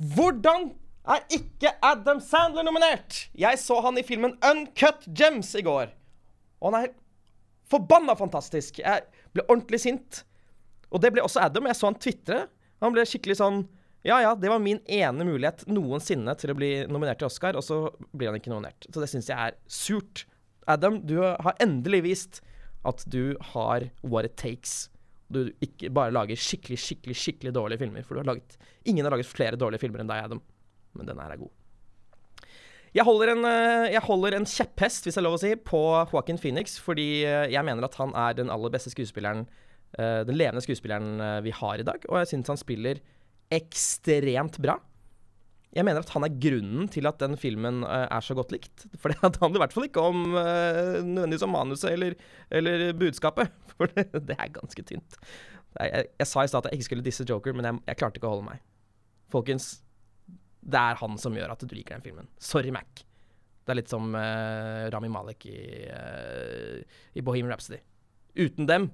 Hvordan 0.00 0.72
er 1.08 1.22
ikke 1.34 1.72
Adam 1.82 2.20
Sandler 2.22 2.66
nominert? 2.66 3.26
Jeg 3.34 3.58
så 3.58 3.80
han 3.82 3.98
i 3.98 4.04
filmen 4.06 4.36
Uncut 4.46 5.06
Gems 5.10 5.50
i 5.58 5.64
går. 5.66 5.90
Og 6.62 6.70
han 6.70 6.84
er 6.84 6.92
forbanna 7.72 8.14
fantastisk. 8.18 8.78
Jeg 8.82 9.06
ble 9.34 9.44
ordentlig 9.48 9.82
sint. 9.82 10.22
Og 10.92 11.02
det 11.02 11.12
ble 11.14 11.24
også 11.24 11.42
Adam. 11.42 11.66
Jeg 11.70 11.78
så 11.78 11.88
han 11.90 11.98
tvitre. 11.98 12.44
Han 12.84 12.94
ble 12.94 13.06
skikkelig 13.08 13.40
sånn 13.40 13.64
Ja, 14.02 14.16
ja, 14.18 14.32
det 14.34 14.50
var 14.50 14.58
min 14.58 14.80
ene 14.90 15.22
mulighet 15.22 15.60
noensinne 15.70 16.32
til 16.34 16.50
å 16.50 16.56
bli 16.58 16.70
nominert 16.90 17.20
til 17.20 17.28
Oscar, 17.28 17.54
og 17.54 17.62
så 17.62 17.84
blir 18.10 18.32
han 18.32 18.38
ikke 18.40 18.50
nominert. 18.50 18.88
Så 18.90 18.98
det 18.98 19.06
syns 19.12 19.28
jeg 19.30 19.38
er 19.38 19.54
surt. 19.70 20.24
Adam, 20.66 20.96
du 21.06 21.20
har 21.22 21.54
endelig 21.62 22.00
vist 22.08 22.40
at 22.82 23.04
du 23.06 23.36
har 23.52 23.86
what 24.02 24.26
it 24.26 24.34
takes. 24.34 24.88
Du 25.30 25.52
ikke 25.62 25.92
bare 25.94 26.10
lager 26.14 26.34
skikkelig, 26.34 26.80
skikkelig 26.82 27.14
skikkelig 27.14 27.54
dårlige 27.54 27.84
filmer. 27.84 28.02
For 28.02 28.18
du 28.18 28.24
har 28.24 28.32
laget, 28.32 28.58
ingen 28.82 29.06
har 29.06 29.14
laget 29.14 29.30
flere 29.30 29.58
dårlige 29.58 29.84
filmer 29.84 30.02
enn 30.02 30.10
deg, 30.10 30.26
Adam. 30.26 30.42
Men 30.98 31.08
denne 31.08 31.24
her 31.24 31.34
er 31.34 31.42
god. 31.42 31.52
Jeg 32.92 33.06
holder, 33.08 33.30
en, 33.32 33.46
eh, 33.48 33.90
jeg 33.94 34.04
holder 34.04 34.34
en 34.36 34.44
kjepphest, 34.44 35.06
hvis 35.06 35.16
det 35.16 35.22
er 35.22 35.24
lov 35.24 35.38
å 35.38 35.40
si, 35.40 35.54
på 35.56 35.80
Joaquin 36.10 36.40
Phoenix. 36.40 36.76
Fordi 36.80 37.24
eh, 37.24 37.48
jeg 37.54 37.64
mener 37.64 37.86
at 37.86 37.96
han 37.96 38.12
er 38.12 38.36
den 38.36 38.52
aller 38.52 38.72
beste 38.72 38.92
skuespilleren, 38.92 39.46
eh, 39.96 40.20
den 40.28 40.36
levende 40.36 40.60
skuespilleren 40.64 41.14
vi 41.44 41.54
har 41.56 41.80
i 41.80 41.86
dag. 41.88 42.04
Og 42.10 42.20
jeg 42.20 42.34
syns 42.34 42.52
han 42.52 42.60
spiller 42.60 43.00
ekstremt 43.52 44.58
bra. 44.60 44.76
Jeg 45.72 45.86
mener 45.88 46.04
at 46.04 46.12
han 46.12 46.26
er 46.26 46.36
grunnen 46.36 46.90
til 46.92 47.08
at 47.08 47.16
den 47.22 47.38
filmen 47.40 47.80
er 47.88 48.20
så 48.20 48.36
godt 48.36 48.52
likt. 48.52 48.84
For 49.00 49.08
det 49.08 49.22
handler 49.24 49.56
i 49.56 49.62
hvert 49.62 49.76
fall 49.78 49.88
ikke 49.88 50.04
om 50.04 50.26
nødvendigvis 50.34 51.46
om 51.46 51.56
manuset 51.56 51.94
eller, 51.94 52.18
eller 52.52 52.90
budskapet. 52.92 53.48
For 53.78 53.88
det, 53.88 54.10
det, 54.12 54.36
er 54.36 54.52
ganske 54.52 54.84
tynt. 54.84 55.16
Jeg, 55.78 55.88
jeg, 55.88 56.12
jeg 56.20 56.28
sa 56.28 56.44
i 56.44 56.52
stad 56.52 56.60
at 56.60 56.68
jeg 56.74 56.82
ikke 56.82 56.90
skulle 56.90 57.08
disse 57.08 57.24
Joker, 57.24 57.56
men 57.56 57.70
jeg, 57.70 57.80
jeg, 57.88 58.00
klarte 58.02 58.20
ikke 58.20 58.28
å 58.28 58.34
holde 58.34 58.50
meg. 58.50 58.60
Folkens, 59.32 59.78
det 60.62 60.78
er 60.78 60.98
han 61.00 61.18
som 61.18 61.34
gjør 61.36 61.52
at 61.54 61.64
du 61.66 61.74
liker 61.74 61.96
den 61.96 62.04
filmen. 62.04 62.28
Sorry, 62.38 62.70
Mac. 62.74 63.02
Det 63.62 63.74
er 63.74 63.78
litt 63.78 63.90
som 63.92 64.14
uh, 64.14 64.88
Rami 64.94 65.10
Malek 65.12 65.46
i, 65.50 65.58
i 67.14 67.22
Bohemian 67.22 67.52
Rhapsody. 67.52 67.78
Uten 68.38 68.66
dem, 68.70 68.88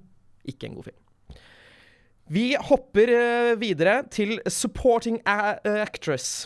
ikke 0.49 0.69
en 0.69 0.77
god 0.77 0.89
film. 0.89 1.39
Vi 2.29 2.51
hopper 2.61 3.09
videre 3.57 4.03
til 4.13 4.37
supporting 4.45 5.17
actress 5.25 6.45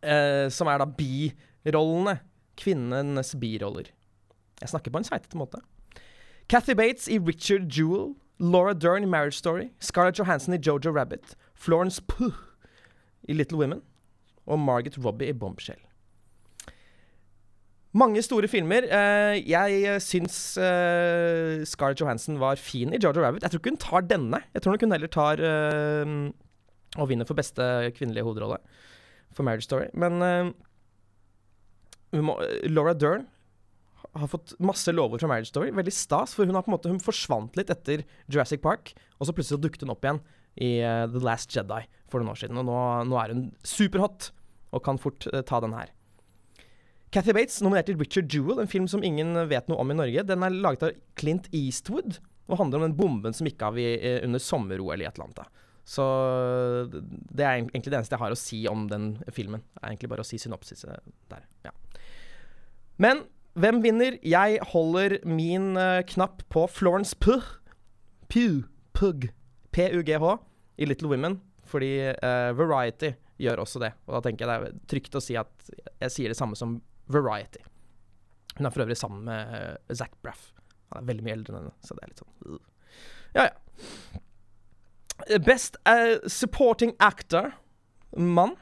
som 0.00 0.70
er 0.72 0.80
da 0.80 0.86
birollene. 0.88 2.14
Kvinnenes 2.56 3.34
biroller. 3.40 3.90
Jeg 4.60 4.72
snakker 4.72 4.92
på 4.92 5.02
en 5.02 5.04
sveitete 5.04 5.36
måte. 5.36 5.60
Cathy 6.48 6.72
Bates 6.72 7.08
i 7.08 7.18
Richard 7.18 7.68
Jewel. 7.68 8.14
Laura 8.40 8.72
Dern 8.72 9.02
i 9.02 9.06
Marriage 9.06 9.36
Story. 9.36 9.68
Scarlett 9.80 10.18
Johansson 10.18 10.54
i 10.54 10.58
Jojo 10.58 10.92
Rabbit. 10.96 11.36
Florence 11.54 12.02
Pugh 12.08 12.36
i 13.28 13.32
Little 13.32 13.58
Women. 13.58 13.82
Og 14.46 14.58
Margaret 14.58 14.98
Robbie 15.04 15.30
i 15.30 15.36
Bombshell. 15.36 15.80
Mange 17.92 18.22
store 18.22 18.48
filmer. 18.48 18.86
Uh, 18.86 19.34
jeg 19.42 19.96
syns 20.04 20.36
uh, 20.62 21.64
Scarlett 21.66 22.00
Johansson 22.00 22.38
var 22.38 22.60
fin 22.60 22.94
i 22.94 23.00
Jojo 23.02 23.24
Rabbit. 23.24 23.42
Jeg 23.42 23.50
tror 23.50 23.62
ikke 23.62 23.74
hun 23.74 23.82
tar 23.82 24.06
denne. 24.06 24.42
Jeg 24.54 24.62
tror 24.62 24.76
nok 24.76 24.86
hun 24.86 24.94
heller 24.94 25.10
tar 25.10 25.42
og 26.98 27.06
vinner 27.06 27.26
for 27.26 27.38
beste 27.38 27.62
kvinnelige 27.94 28.26
hovedrolle 28.26 28.58
for 29.34 29.46
Marriage 29.46 29.66
Story. 29.66 29.86
Men 29.94 30.18
Laura 32.66 32.94
Dern 32.94 33.28
har 34.18 34.30
fått 34.30 34.56
masse 34.62 34.90
lovord 34.94 35.22
fra 35.22 35.30
Marriage 35.30 35.50
Story. 35.50 35.70
Veldig 35.74 35.94
stas, 35.94 36.34
for 36.34 36.48
hun, 36.48 36.56
har 36.58 36.64
på 36.66 36.72
en 36.72 36.76
måte, 36.76 36.90
hun 36.90 37.02
forsvant 37.02 37.54
litt 37.58 37.70
etter 37.70 38.02
Jurassic 38.26 38.62
Park, 38.64 38.94
og 39.18 39.28
så 39.28 39.34
plutselig 39.36 39.62
dukket 39.62 39.84
hun 39.86 39.94
opp 39.94 40.06
igjen 40.06 40.18
i 40.60 40.74
uh, 40.84 41.06
The 41.10 41.22
Last 41.24 41.54
Jedi 41.56 41.82
for 42.10 42.20
noen 42.20 42.34
år 42.34 42.42
siden. 42.42 42.60
Og 42.60 42.68
nå, 42.68 42.76
nå 43.08 43.18
er 43.20 43.34
hun 43.34 43.48
superhot 43.66 44.30
og 44.70 44.84
kan 44.86 45.00
fort 45.00 45.26
uh, 45.32 45.40
ta 45.46 45.62
den 45.64 45.76
her. 45.76 45.92
Cathy 47.10 47.34
Bates 47.34 47.58
nominert 47.64 47.88
til 47.90 47.98
Richard 47.98 48.30
Jewel, 48.30 48.60
en 48.62 48.70
film 48.70 48.86
som 48.90 49.02
ingen 49.02 49.34
vet 49.50 49.66
noe 49.70 49.80
om 49.82 49.90
i 49.90 49.96
Norge. 49.98 50.22
Den 50.28 50.44
er 50.46 50.54
laget 50.54 50.84
av 50.86 51.00
Clint 51.18 51.48
Eastwood 51.50 52.20
og 52.50 52.60
handler 52.60 52.78
om 52.78 52.86
den 52.88 52.98
bomben 52.98 53.34
som 53.34 53.48
gikk 53.48 53.62
av 53.66 53.78
i, 53.78 53.88
under 54.26 54.42
sommer-OL 54.42 55.02
i 55.02 55.08
Atlanta. 55.08 55.46
Så 55.86 56.04
det 56.90 57.42
er 57.42 57.56
egentlig 57.58 57.90
det 57.90 57.98
eneste 57.98 58.14
jeg 58.14 58.22
har 58.22 58.34
å 58.34 58.38
si 58.38 58.60
om 58.70 58.84
den 58.90 59.12
filmen. 59.34 59.62
Det 59.74 59.82
er 59.82 59.92
egentlig 59.92 60.10
bare 60.12 60.22
å 60.22 60.28
si 60.28 60.38
synopsiset 60.38 61.10
der. 61.30 61.46
Ja. 61.66 61.72
Men 63.02 63.24
hvem 63.58 63.80
vinner? 63.82 64.18
Jeg 64.22 64.60
holder 64.70 65.16
min 65.26 65.72
knapp 66.10 66.44
på 66.52 66.66
Florence 66.70 67.18
Pugh. 67.18 67.56
Pugh. 68.30 68.68
Pugh. 68.94 69.30
P-u-g-h 69.74 70.36
i 70.80 70.88
Little 70.88 71.10
Women. 71.12 71.38
Fordi 71.70 71.92
uh, 72.10 72.50
Variety 72.58 73.12
gjør 73.40 73.62
også 73.62 73.82
det. 73.82 73.92
Og 74.08 74.16
da 74.16 74.22
tenker 74.26 74.48
jeg 74.48 74.62
det 74.64 74.70
er 74.72 74.80
trygt 74.90 75.18
å 75.18 75.22
si 75.22 75.36
at 75.38 75.70
jeg 76.00 76.14
sier 76.14 76.32
det 76.32 76.38
samme 76.38 76.58
som 76.58 76.80
Variety. 77.10 77.62
Hun 78.56 78.66
er 78.66 78.74
for 78.74 78.84
øvrig 78.84 78.98
sammen 78.98 79.22
med 79.28 79.54
uh, 79.54 79.94
Zac 79.94 80.16
Braff. 80.24 80.50
Han 80.90 81.04
er 81.04 81.12
veldig 81.12 81.26
mye 81.26 81.36
eldre 81.38 81.54
enn 81.54 81.62
henne, 81.62 81.76
så 81.86 81.94
det 81.94 82.02
er 82.02 82.10
litt 82.10 82.22
sånn 82.24 82.34
uh. 82.50 82.58
Ja, 83.36 83.46
ja. 83.46 85.38
Best 85.46 85.76
uh, 85.86 86.18
supporting 86.26 86.96
actor, 86.98 87.52
mann. 88.16 88.56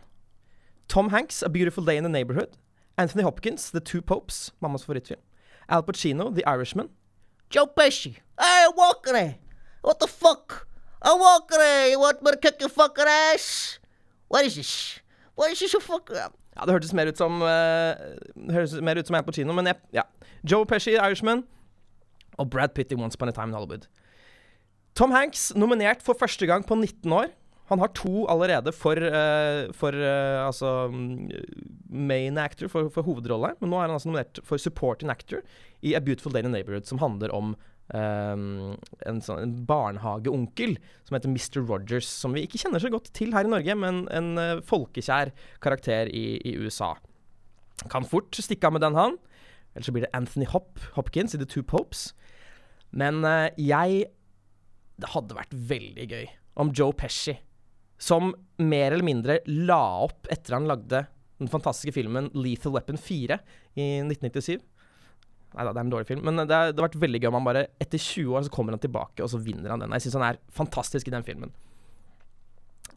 Tom 0.88 1.08
Hanks, 1.14 1.42
A 1.42 1.48
Beautiful 1.48 1.84
Day 1.84 1.96
in 1.96 2.04
the 2.04 2.12
Neighborhood. 2.12 2.58
Anthony 2.98 3.22
Hopkins, 3.22 3.70
The 3.70 3.80
Two 3.80 4.02
Popes, 4.02 4.52
mammas 4.60 4.84
favorittfilm. 4.84 5.20
Al 5.68 5.82
Pacino, 5.82 6.34
The 6.34 6.44
Irishman. 6.44 6.90
Joe 7.48 7.66
Pesci. 7.66 8.16
Hey, 8.38 8.66
Walker! 8.76 9.36
What 9.82 10.00
the 10.00 10.06
fuck? 10.06 10.67
I 11.00 11.14
Walker! 11.14 11.90
You 11.90 12.00
want 12.00 12.22
me 12.22 12.32
to 12.32 12.68
fucking 12.68 13.04
ass? 13.06 13.78
What 14.28 14.44
is 14.44 14.56
this? 14.56 15.00
What 15.36 15.52
is 15.52 15.60
this 15.60 15.72
you 15.72 15.80
fucker? 15.80 16.32
Ja, 16.56 16.66
det 16.66 16.74
hørtes 16.74 16.92
mer 16.92 17.06
ut 17.06 17.20
som 17.20 17.38
uh, 17.38 17.94
Høres 18.50 18.74
mer 18.82 18.98
ut 18.98 19.06
som 19.06 19.14
Al 19.14 19.22
Pacino, 19.22 19.54
men 19.54 19.70
jeg, 19.70 19.78
ja. 19.94 20.02
Joe 20.42 20.66
Pesci, 20.66 20.96
Irishman. 20.98 21.44
Og 22.38 22.50
Brad 22.50 22.74
Pitt 22.74 22.90
i 22.90 22.98
Once 22.98 23.14
Upon 23.14 23.30
a 23.30 23.34
Time 23.34 23.52
in 23.52 23.54
Hollywood. 23.54 23.86
Tom 24.98 25.14
Hanks, 25.14 25.52
nominert 25.54 26.02
for 26.02 26.18
første 26.18 26.46
gang 26.50 26.66
på 26.66 26.74
19 26.74 27.14
år. 27.14 27.30
Han 27.70 27.78
har 27.78 27.92
to 27.94 28.26
allerede 28.32 28.72
for, 28.74 28.98
uh, 28.98 29.70
for 29.76 29.94
uh, 29.94 30.46
altså 30.48 30.90
main 30.90 32.38
actor, 32.42 32.66
for, 32.66 32.90
for 32.90 33.06
hovedrolle. 33.06 33.54
Men 33.60 33.70
nå 33.70 33.78
er 33.78 33.86
han 33.86 33.94
altså 33.94 34.10
nominert 34.10 34.42
for 34.42 34.58
supporting 34.58 35.14
actor 35.14 35.46
i 35.78 35.94
A 35.94 36.02
Beautiful 36.02 36.34
Day 36.34 36.42
in 36.42 36.50
the 36.50 36.56
Neighborhood, 36.58 36.90
som 36.90 36.98
handler 36.98 37.30
om 37.30 37.54
ehm, 37.96 38.74
en 39.08 39.20
sånn 39.24 39.42
en 39.42 39.54
barnehageonkel 39.68 40.76
som 41.06 41.16
heter 41.16 41.32
Mr. 41.32 41.60
Rogers, 41.62 42.08
som 42.08 42.34
vi 42.36 42.44
ikke 42.46 42.60
kjenner 42.60 42.82
så 42.82 42.90
godt 42.92 43.10
til 43.16 43.34
her 43.36 43.48
i 43.48 43.52
Norge, 43.52 43.76
men 43.78 44.04
en 44.14 44.30
uh, 44.40 44.62
folkekjær 44.66 45.32
karakter 45.64 46.10
i, 46.12 46.38
i 46.44 46.56
USA. 46.60 46.94
Kan 47.92 48.08
fort 48.08 48.34
stikke 48.34 48.68
av 48.68 48.76
med 48.76 48.84
den, 48.84 48.98
han. 48.98 49.18
Eller 49.74 49.86
så 49.86 49.94
blir 49.94 50.06
det 50.06 50.14
Anthony 50.16 50.48
Hopp, 50.50 50.80
Hopkins 50.96 51.36
i 51.36 51.40
The 51.40 51.48
Two 51.48 51.62
Popes. 51.62 52.10
Men 52.90 53.22
uh, 53.24 53.50
jeg 53.60 54.08
Det 54.98 55.12
hadde 55.12 55.36
vært 55.36 55.52
veldig 55.54 56.08
gøy 56.10 56.24
om 56.58 56.72
Joe 56.74 56.90
Pesci, 56.96 57.36
som 58.02 58.32
mer 58.58 58.90
eller 58.90 59.06
mindre 59.06 59.36
la 59.46 60.08
opp 60.08 60.26
etter 60.32 60.56
han 60.56 60.66
lagde 60.66 61.04
den 61.38 61.50
fantastiske 61.50 61.94
filmen 61.94 62.32
Lethal 62.34 62.74
Weapon 62.74 62.98
4 62.98 63.38
i 63.78 63.86
1997. 64.02 64.58
Nei 65.56 65.64
da, 65.64 65.72
det 65.72 65.80
er 65.80 65.86
en 65.86 65.92
dårlig 65.92 66.08
film, 66.10 66.26
men 66.28 66.42
det, 66.42 66.52
er, 66.52 66.72
det 66.74 66.80
har 66.80 66.90
vært 66.90 67.00
veldig 67.00 67.20
gøy 67.22 67.30
om 67.30 67.38
han 67.38 67.46
bare 67.46 67.62
etter 67.80 68.00
20 68.00 68.36
år 68.36 68.44
så 68.46 68.52
kommer 68.52 68.74
han 68.76 68.82
tilbake, 68.82 69.22
og 69.24 69.30
så 69.32 69.40
vinner 69.40 69.72
han 69.72 69.80
den. 69.80 69.94
Jeg 69.96 70.06
syns 70.06 70.18
han 70.18 70.26
er 70.28 70.40
fantastisk 70.54 71.08
i 71.08 71.14
den 71.14 71.24
filmen. 71.26 71.54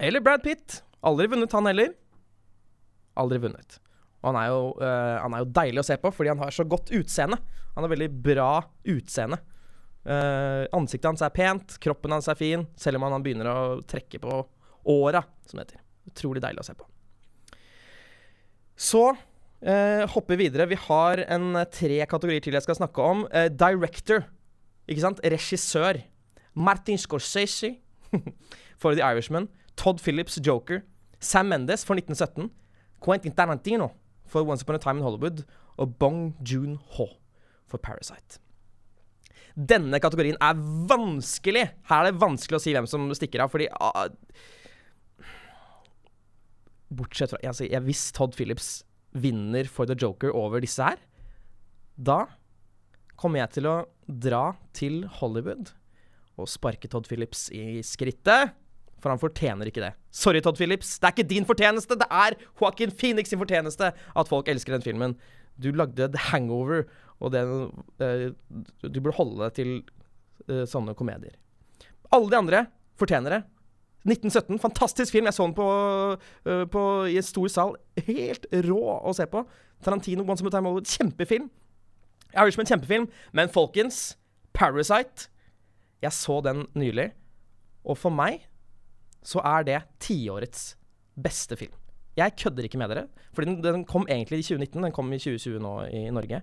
Eller 0.02 0.24
Brad 0.24 0.44
Pitt. 0.44 0.82
Aldri 1.06 1.30
vunnet, 1.32 1.54
han 1.56 1.70
heller. 1.70 1.94
Aldri 3.22 3.40
vunnet. 3.46 3.80
Og 4.22 4.30
han 4.30 4.40
er, 4.42 4.52
jo, 4.52 4.66
uh, 4.82 5.16
han 5.24 5.34
er 5.34 5.44
jo 5.44 5.54
deilig 5.58 5.82
å 5.82 5.88
se 5.88 5.98
på, 6.02 6.12
fordi 6.14 6.34
han 6.34 6.44
har 6.44 6.54
så 6.54 6.66
godt 6.70 6.92
utseende. 6.94 7.40
Han 7.76 7.86
har 7.86 7.94
veldig 7.94 8.10
bra 8.26 8.52
utseende. 8.94 9.40
Uh, 10.02 10.68
ansiktet 10.76 11.08
hans 11.10 11.24
er 11.26 11.34
pent, 11.34 11.78
kroppen 11.82 12.14
hans 12.14 12.30
er 12.30 12.38
fin, 12.38 12.66
selv 12.78 13.00
om 13.00 13.08
han 13.08 13.24
begynner 13.26 13.50
å 13.50 13.58
trekke 13.88 14.22
på 14.22 14.42
åra, 14.92 15.24
som 15.48 15.58
det 15.58 15.68
heter. 15.70 15.84
Utrolig 16.12 16.44
deilig 16.44 16.64
å 16.64 16.68
se 16.68 16.78
på. 16.78 16.88
Så 18.82 19.04
eh, 19.62 20.04
hopper 20.10 20.40
videre. 20.40 20.68
Vi 20.70 20.78
har 20.88 21.24
en 21.28 21.56
eh, 21.56 21.68
tre 21.70 22.00
kategorier 22.10 22.44
til 22.44 22.58
jeg 22.58 22.66
skal 22.66 22.78
snakke 22.80 23.02
om. 23.02 23.26
Uh, 23.34 23.48
director, 23.50 24.26
ikke 24.90 25.06
sant? 25.06 25.22
Regissør. 25.24 26.02
Martin 26.54 27.00
Scorsese 27.00 27.78
for 28.82 28.94
The 28.94 29.06
Irishman. 29.06 29.48
Todd 29.78 30.02
Phillips, 30.04 30.40
Joker. 30.46 30.82
Sam 31.20 31.52
Mendes 31.52 31.86
for 31.86 31.96
1917. 31.96 32.52
Quentin 33.02 33.32
Tarantino 33.32 33.92
for 34.26 34.44
Once 34.44 34.64
Upon 34.64 34.76
a 34.76 34.80
Time 34.80 34.98
in 34.98 35.04
Hollywood. 35.04 35.44
Og 35.78 35.96
Bong 35.98 36.36
Joon-ho 36.44 37.08
for 37.68 37.78
Parasite. 37.78 38.40
Denne 39.56 40.00
kategorien 40.00 40.38
er 40.42 40.60
vanskelig. 40.88 41.68
Her 41.90 42.06
er 42.06 42.12
det 42.12 42.22
vanskelig 42.22 42.60
å 42.60 42.64
si 42.64 42.74
hvem 42.76 42.88
som 42.88 43.10
stikker 43.16 43.44
av, 43.44 43.52
fordi 43.52 43.68
uh, 43.72 44.08
Bortsett 46.92 47.32
fra 47.32 47.40
altså, 47.48 47.68
jeg, 47.68 47.84
Hvis 47.88 48.10
Todd 48.16 48.36
Phillips 48.36 48.82
vinner 49.12 49.68
for 49.70 49.90
The 49.90 49.98
Joker 49.98 50.34
over 50.38 50.64
disse 50.64 50.84
her, 50.86 51.02
da 51.98 52.26
kommer 53.20 53.44
jeg 53.44 53.58
til 53.58 53.70
å 53.70 53.76
dra 54.08 54.46
til 54.76 55.04
Hollywood 55.20 55.74
og 56.40 56.50
sparke 56.50 56.90
Todd 56.90 57.10
Phillips 57.10 57.50
i 57.54 57.84
skrittet. 57.86 58.56
For 59.02 59.10
han 59.10 59.22
fortjener 59.22 59.70
ikke 59.70 59.82
det. 59.82 59.96
Sorry, 60.14 60.44
Todd 60.46 60.60
Phillips. 60.60 60.94
Det 61.02 61.08
er 61.08 61.16
ikke 61.16 61.30
din 61.30 61.48
fortjeneste. 61.50 61.98
Det 61.98 62.08
er 62.14 62.36
Joaquin 62.60 62.94
Phoenix 62.94 63.32
sin 63.32 63.42
fortjeneste 63.42 63.90
at 63.98 64.30
folk 64.30 64.50
elsker 64.52 64.76
den 64.76 64.86
filmen. 64.86 65.16
Du 65.58 65.72
lagde 65.74 66.10
The 66.14 66.22
Hangover, 66.30 66.86
og 67.22 67.34
det 67.34 67.42
uh, 67.46 68.30
Du 68.86 69.00
burde 69.02 69.18
holde 69.18 69.42
deg 69.42 69.58
til 69.58 69.72
uh, 70.50 70.68
sånne 70.70 70.94
komedier. 70.98 71.34
Alle 72.14 72.30
de 72.30 72.38
andre 72.38 72.62
fortjener 73.02 73.38
det. 73.38 73.42
1917, 74.06 74.60
fantastisk 74.60 75.12
film. 75.14 75.26
Jeg 75.26 75.34
så 75.34 75.46
den 75.46 75.54
på, 75.54 75.68
øh, 76.46 76.68
på, 76.70 77.04
i 77.06 77.18
en 77.18 77.24
stor 77.24 77.48
sal. 77.48 77.76
Helt 78.08 78.48
rå 78.66 78.80
å 78.98 79.14
se 79.14 79.28
på. 79.30 79.44
Tarantino, 79.84 80.26
Once 80.26 80.42
Upon 80.42 80.54
a 80.54 80.58
Time 80.58 80.70
Hollywood, 80.70 80.90
kjempefilm. 80.90 81.50
Irishman, 82.34 82.66
kjempefilm. 82.66 83.10
Men 83.34 83.50
folkens, 83.50 84.18
Parasite 84.54 85.30
Jeg 86.02 86.12
så 86.12 86.42
den 86.42 86.66
nylig, 86.74 87.12
og 87.86 87.98
for 87.98 88.10
meg 88.10 88.48
så 89.22 89.38
er 89.46 89.68
det 89.68 89.82
tiårets 90.02 90.76
beste 91.22 91.54
film. 91.56 91.76
Jeg 92.18 92.34
kødder 92.42 92.66
ikke 92.66 92.80
med 92.82 92.90
dere, 92.90 93.04
for 93.34 93.46
den, 93.46 93.60
den 93.64 93.86
kom 93.86 94.08
egentlig 94.10 94.42
i 94.42 94.48
2019. 94.48 94.84
Den 94.84 94.96
kom 94.96 95.14
i 95.14 95.20
2020 95.22 95.62
nå 95.62 95.76
i 95.94 96.02
Norge. 96.10 96.42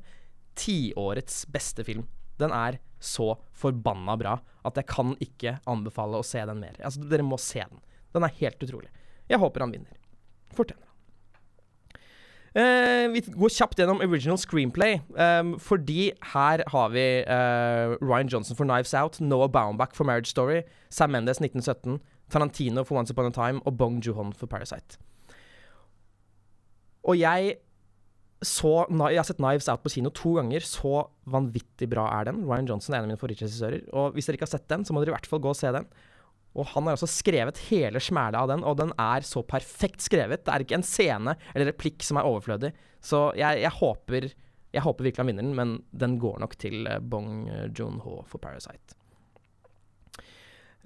Tiårets 0.54 1.42
beste 1.50 1.84
film. 1.84 2.06
Den 2.38 2.54
er 2.54 2.80
så 2.98 3.32
forbanna 3.54 4.16
bra 4.18 4.38
at 4.66 4.78
jeg 4.78 4.88
kan 4.90 5.14
ikke 5.22 5.58
anbefale 5.70 6.18
å 6.18 6.26
se 6.26 6.42
den 6.46 6.60
mer. 6.62 6.76
Altså, 6.82 7.04
dere 7.08 7.26
må 7.26 7.38
se 7.40 7.62
den. 7.62 7.80
Den 8.14 8.26
er 8.26 8.36
helt 8.40 8.62
utrolig. 8.64 8.90
Jeg 9.28 9.40
håper 9.42 9.64
han 9.64 9.74
vinner. 9.74 9.96
Fortjener 10.56 10.82
han. 10.82 10.88
Eh, 12.58 13.04
vi 13.12 13.20
går 13.20 13.52
kjapt 13.54 13.78
gjennom 13.78 14.00
original 14.02 14.38
screenplay, 14.40 14.96
um, 15.14 15.52
fordi 15.62 16.08
her 16.32 16.62
har 16.72 16.88
vi 16.90 17.04
uh, 17.28 17.94
Ryan 18.00 18.30
Johnson 18.32 18.56
for 18.56 18.66
Knives 18.66 18.94
Out, 18.96 19.20
Noah 19.20 19.50
Baumbach 19.52 19.94
for 19.94 20.08
Marriage 20.08 20.32
Story, 20.32 20.62
Sam 20.88 21.12
Mendes 21.12 21.42
1917, 21.44 22.00
Tarantino 22.32 22.84
for 22.88 22.98
Once 22.98 23.12
Upon 23.12 23.28
a 23.28 23.30
Time 23.30 23.60
og 23.64 23.76
Bong 23.78 24.00
Joon 24.02 24.32
for 24.32 24.50
Parasite. 24.50 24.98
Og 27.04 27.20
jeg 27.20 27.54
så 28.44 28.86
Jeg 28.86 29.18
har 29.18 29.26
sett 29.26 29.40
Knives 29.40 29.66
Out 29.70 29.82
på 29.82 29.90
kino 29.90 30.12
to 30.14 30.36
ganger. 30.36 30.62
Så 30.62 31.08
vanvittig 31.26 31.88
bra 31.90 32.06
er 32.20 32.28
den. 32.30 32.44
Ryan 32.46 32.68
Johnson 32.70 32.94
er 32.94 33.00
en 33.00 33.08
av 33.08 33.10
mine 33.10 33.20
favorittregissører. 33.20 33.88
Og 33.98 34.14
hvis 34.14 34.28
dere 34.28 34.38
ikke 34.38 34.46
har 34.46 34.54
sett 34.54 34.68
den, 34.70 34.84
så 34.86 34.94
må 34.94 35.02
dere 35.02 35.14
i 35.14 35.16
hvert 35.16 35.26
fall 35.30 35.42
gå 35.42 35.50
og 35.50 35.58
se 35.58 35.72
den. 35.74 35.88
Og 36.58 36.66
han 36.72 36.86
har 36.88 36.96
også 36.96 37.10
skrevet 37.10 37.60
hele 37.68 38.00
smæla 38.02 38.42
av 38.42 38.50
den, 38.50 38.62
og 38.66 38.78
den 38.80 38.92
er 38.98 39.26
så 39.26 39.42
perfekt 39.46 40.02
skrevet. 40.06 40.44
Det 40.46 40.54
er 40.54 40.64
ikke 40.64 40.78
en 40.78 40.86
scene 40.86 41.34
eller 41.52 41.70
replikk 41.72 42.06
som 42.06 42.18
er 42.18 42.30
overflødig. 42.30 42.72
Så 43.04 43.28
jeg, 43.38 43.62
jeg 43.62 43.74
håper 43.78 44.30
jeg 44.74 44.84
håper 44.84 45.06
virkelig 45.06 45.22
han 45.22 45.30
vinner 45.30 45.46
den, 45.46 45.56
men 45.56 45.76
den 45.96 46.18
går 46.20 46.40
nok 46.42 46.58
til 46.60 46.86
eh, 46.86 47.00
Bong 47.00 47.46
Joon-ho 47.72 48.20
for 48.28 48.42
Parasite. 48.42 48.97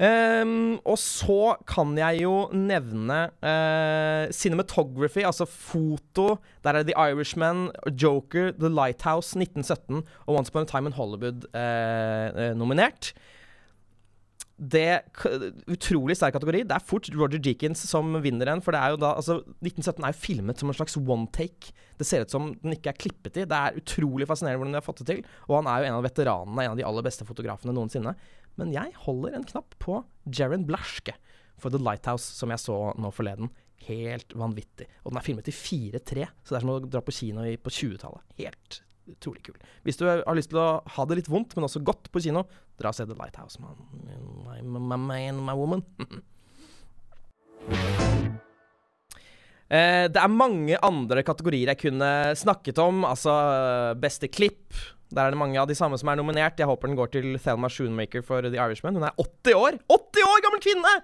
Um, 0.00 0.78
og 0.88 0.96
så 0.96 1.52
kan 1.68 1.92
jeg 1.98 2.22
jo 2.22 2.46
nevne 2.56 3.18
uh, 3.44 4.30
cinematography, 4.32 5.20
altså 5.28 5.44
foto. 5.44 6.38
Der 6.64 6.78
er 6.80 6.88
The 6.88 6.96
Irishman, 6.96 7.68
Joker, 7.92 8.52
The 8.56 8.72
Lighthouse 8.72 9.36
1917 9.36 10.00
og 10.26 10.34
Once 10.34 10.50
Upon 10.50 10.64
a 10.64 10.70
Time 10.70 10.88
in 10.88 10.96
Hollywood 10.96 11.44
uh, 11.52 12.56
nominert. 12.56 13.12
Det 14.62 15.02
Utrolig 15.68 16.16
sterk 16.16 16.36
kategori. 16.38 16.64
Det 16.64 16.76
er 16.76 16.84
fort 16.86 17.08
Roger 17.18 17.40
Deakins 17.42 17.84
som 17.88 18.14
vinner 18.22 18.48
en. 18.48 18.62
For 18.62 18.72
det 18.72 18.80
er 18.80 18.94
jo 18.94 19.00
da 19.02 19.14
Altså, 19.18 19.40
1917 19.60 20.04
er 20.04 20.12
jo 20.12 20.20
filmet 20.22 20.60
som 20.60 20.70
en 20.70 20.78
slags 20.78 20.96
one 20.96 21.26
take. 21.34 21.72
Det 21.98 22.06
ser 22.06 22.24
ut 22.24 22.30
som 22.32 22.52
den 22.62 22.76
ikke 22.76 22.94
er 22.94 23.00
klippet 23.04 23.42
i. 23.42 23.44
Det 23.48 23.58
er 23.58 23.80
utrolig 23.80 24.28
fascinerende 24.30 24.62
hvordan 24.62 24.76
de 24.76 24.80
har 24.80 24.86
fått 24.86 25.02
det 25.02 25.08
til. 25.10 25.24
Og 25.50 25.58
han 25.60 25.68
er 25.68 25.82
jo 25.82 25.90
en 25.90 25.98
av 25.98 26.06
veteranene, 26.06 26.62
en 26.64 26.76
av 26.76 26.78
de 26.78 26.86
aller 26.86 27.04
beste 27.04 27.26
fotografene 27.28 27.74
noensinne. 27.74 28.14
Men 28.60 28.72
jeg 28.74 28.92
holder 29.04 29.36
en 29.36 29.48
knapp 29.48 29.76
på 29.82 30.02
Jaren 30.28 30.66
Blaschke 30.68 31.14
for 31.60 31.72
The 31.72 31.80
Lighthouse, 31.80 32.34
som 32.36 32.52
jeg 32.52 32.60
så 32.62 32.78
nå 32.98 33.10
forleden. 33.14 33.50
Helt 33.88 34.34
vanvittig. 34.38 34.86
Og 35.02 35.10
den 35.10 35.18
er 35.18 35.26
filmet 35.26 35.50
i 35.50 35.56
4-3, 35.56 36.26
så 36.42 36.54
det 36.54 36.58
er 36.58 36.64
som 36.64 36.74
å 36.74 36.80
dra 36.84 37.02
på 37.02 37.14
kino 37.16 37.40
på 37.42 37.74
20-tallet. 37.78 38.22
Helt 38.38 38.82
utrolig 39.10 39.42
kul. 39.46 39.58
Hvis 39.86 39.98
du 39.98 40.06
har 40.06 40.36
lyst 40.36 40.52
til 40.52 40.60
å 40.62 40.82
ha 40.94 41.02
det 41.08 41.16
litt 41.18 41.30
vondt, 41.32 41.56
men 41.56 41.66
også 41.66 41.82
godt 41.84 42.10
på 42.12 42.22
kino, 42.22 42.44
dra 42.80 42.88
og 42.92 42.96
se 42.96 43.04
The 43.08 43.18
Lighthouse. 43.18 43.56
My, 43.62 43.70
my, 44.62 44.96
my, 44.96 45.22
my 45.40 45.56
woman. 45.58 45.82
eh, 49.72 50.06
det 50.12 50.20
er 50.22 50.30
mange 50.30 50.78
andre 50.78 51.26
kategorier 51.26 51.68
jeg 51.74 51.82
kunne 51.82 52.10
snakket 52.38 52.78
om. 52.82 53.04
Altså 53.08 53.32
beste 54.02 54.30
klipp, 54.30 54.70
der 55.12 55.28
er 55.28 55.34
det 55.34 55.40
mange 55.40 55.60
av 55.60 55.68
de 55.68 55.76
samme 55.78 55.98
som 56.00 56.10
er 56.10 56.18
nominert. 56.20 56.58
Jeg 56.58 56.68
håper 56.68 56.90
den 56.90 56.98
går 56.98 57.10
til 57.14 57.34
Thelma 57.42 57.70
Schoonmaker 57.72 58.24
for 58.26 58.44
The 58.44 58.58
Irishman. 58.58 58.96
Hun 58.98 59.06
er 59.08 59.16
80 59.20 59.58
år! 59.58 59.76
80 59.92 60.28
år 60.28 60.44
gammel 60.46 60.62
kvinne! 60.64 60.94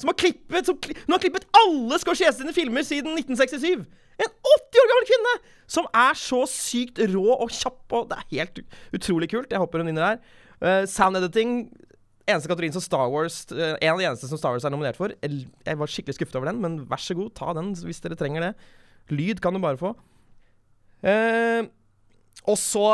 Som 0.00 0.10
har 0.10 0.16
klippet, 0.18 0.66
som 0.66 0.78
Hun 0.82 1.14
har 1.14 1.22
klippet 1.22 1.46
alle 1.54 1.98
Scorsese 2.02 2.40
sine 2.40 2.54
filmer 2.56 2.86
siden 2.86 3.14
1967! 3.20 3.84
En 4.14 4.30
80 4.30 4.80
år 4.82 4.90
gammel 4.90 5.08
kvinne 5.10 5.34
som 5.70 5.86
er 5.96 6.18
så 6.18 6.44
sykt 6.50 7.00
rå 7.10 7.24
og 7.34 7.50
kjapp, 7.50 7.82
og 7.96 8.10
det 8.10 8.18
er 8.18 8.28
helt 8.36 8.60
utrolig 8.94 9.30
kult. 9.32 9.50
Jeg 9.50 9.62
håper 9.62 9.82
hun 9.82 9.90
vinner 9.90 10.12
her. 10.12 10.20
Uh, 10.62 10.84
sound 10.88 11.18
editing 11.18 11.64
Eneste 12.24 12.48
kategorien 12.48 12.72
som 12.72 12.80
Star 12.80 13.10
Wars 13.12 13.42
uh, 13.52 13.74
En 13.82 13.90
av 13.90 13.98
de 14.00 14.06
eneste 14.06 14.28
som 14.30 14.38
Star 14.40 14.54
Wars 14.54 14.64
er 14.64 14.72
nominert 14.72 14.96
for. 14.96 15.12
Jeg 15.20 15.80
var 15.80 15.90
skikkelig 15.92 16.16
skuffet 16.16 16.38
over 16.40 16.48
den, 16.48 16.62
men 16.62 16.78
vær 16.88 17.02
så 17.02 17.16
god, 17.18 17.34
ta 17.36 17.52
den 17.58 17.74
hvis 17.84 18.00
dere 18.00 18.16
trenger 18.16 18.46
det. 18.46 18.52
Lyd 19.12 19.42
kan 19.44 19.52
du 19.52 19.60
bare 19.60 19.80
få. 19.80 19.92
Uh, 21.04 21.68
og 22.48 22.56
så 22.60 22.86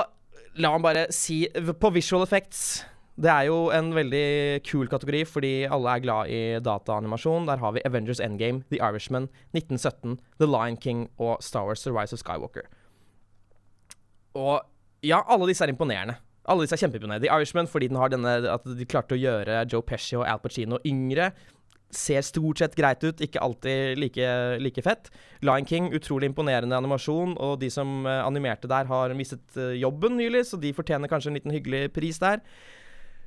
La 0.58 0.72
meg 0.74 0.82
bare 0.82 1.06
si 1.14 1.44
På 1.78 1.92
visual 1.94 2.24
effects 2.26 2.82
det 3.20 3.28
er 3.28 3.48
jo 3.50 3.56
en 3.74 3.90
veldig 3.92 4.62
kul 4.64 4.88
kategori, 4.88 5.18
fordi 5.28 5.50
alle 5.68 5.92
er 5.92 6.00
glad 6.00 6.30
i 6.32 6.40
dataanimasjon. 6.64 7.44
Der 7.50 7.60
har 7.60 7.74
vi 7.76 7.82
Avengers 7.84 8.20
Endgame, 8.20 8.62
The 8.72 8.78
Irishman, 8.80 9.26
1917, 9.52 10.16
The 10.40 10.48
Lion 10.48 10.78
King 10.80 11.02
og 11.18 11.42
Star 11.44 11.66
Wars 11.68 11.82
The 11.84 11.92
Rise 11.92 12.16
of 12.16 12.22
Skywalker. 12.22 12.64
Og 14.40 14.62
ja, 15.04 15.20
alle 15.28 15.50
disse 15.50 15.66
er 15.66 15.74
imponerende. 15.74 16.16
Alle 16.48 16.64
disse 16.64 16.78
er 16.78 16.80
kjempeimponerende. 16.80 17.26
The 17.26 17.34
Irishman 17.34 17.68
fordi 17.68 17.90
den 17.90 18.00
har 18.00 18.08
denne, 18.08 18.38
at 18.54 18.64
de 18.64 18.88
klarte 18.88 19.18
å 19.18 19.20
gjøre 19.20 19.66
Joe 19.68 19.84
Pesci 19.84 20.16
og 20.16 20.24
Al 20.24 20.40
Pacino 20.40 20.80
yngre 20.88 21.32
ser 21.94 22.22
stort 22.22 22.60
sett 22.62 22.76
greit 22.78 23.02
ut, 23.04 23.20
ikke 23.24 23.42
alltid 23.42 23.98
like, 23.98 24.26
like, 24.62 24.82
fett. 24.86 25.10
Lion 25.42 25.66
King, 25.66 25.90
utrolig 25.96 26.30
imponerende 26.30 26.76
animasjon, 26.78 27.36
og 27.42 27.58
de 27.62 27.70
som 27.72 28.04
uh, 28.06 28.20
animerte 28.24 28.70
der, 28.70 28.88
har 28.90 29.14
mistet 29.18 29.58
uh, 29.58 29.72
jobben 29.74 30.18
nylig, 30.20 30.44
så 30.48 30.60
de 30.60 30.74
fortjener 30.76 31.10
kanskje 31.10 31.32
en 31.32 31.40
liten 31.40 31.54
hyggelig 31.54 31.90
pris 31.96 32.20
der. 32.22 32.44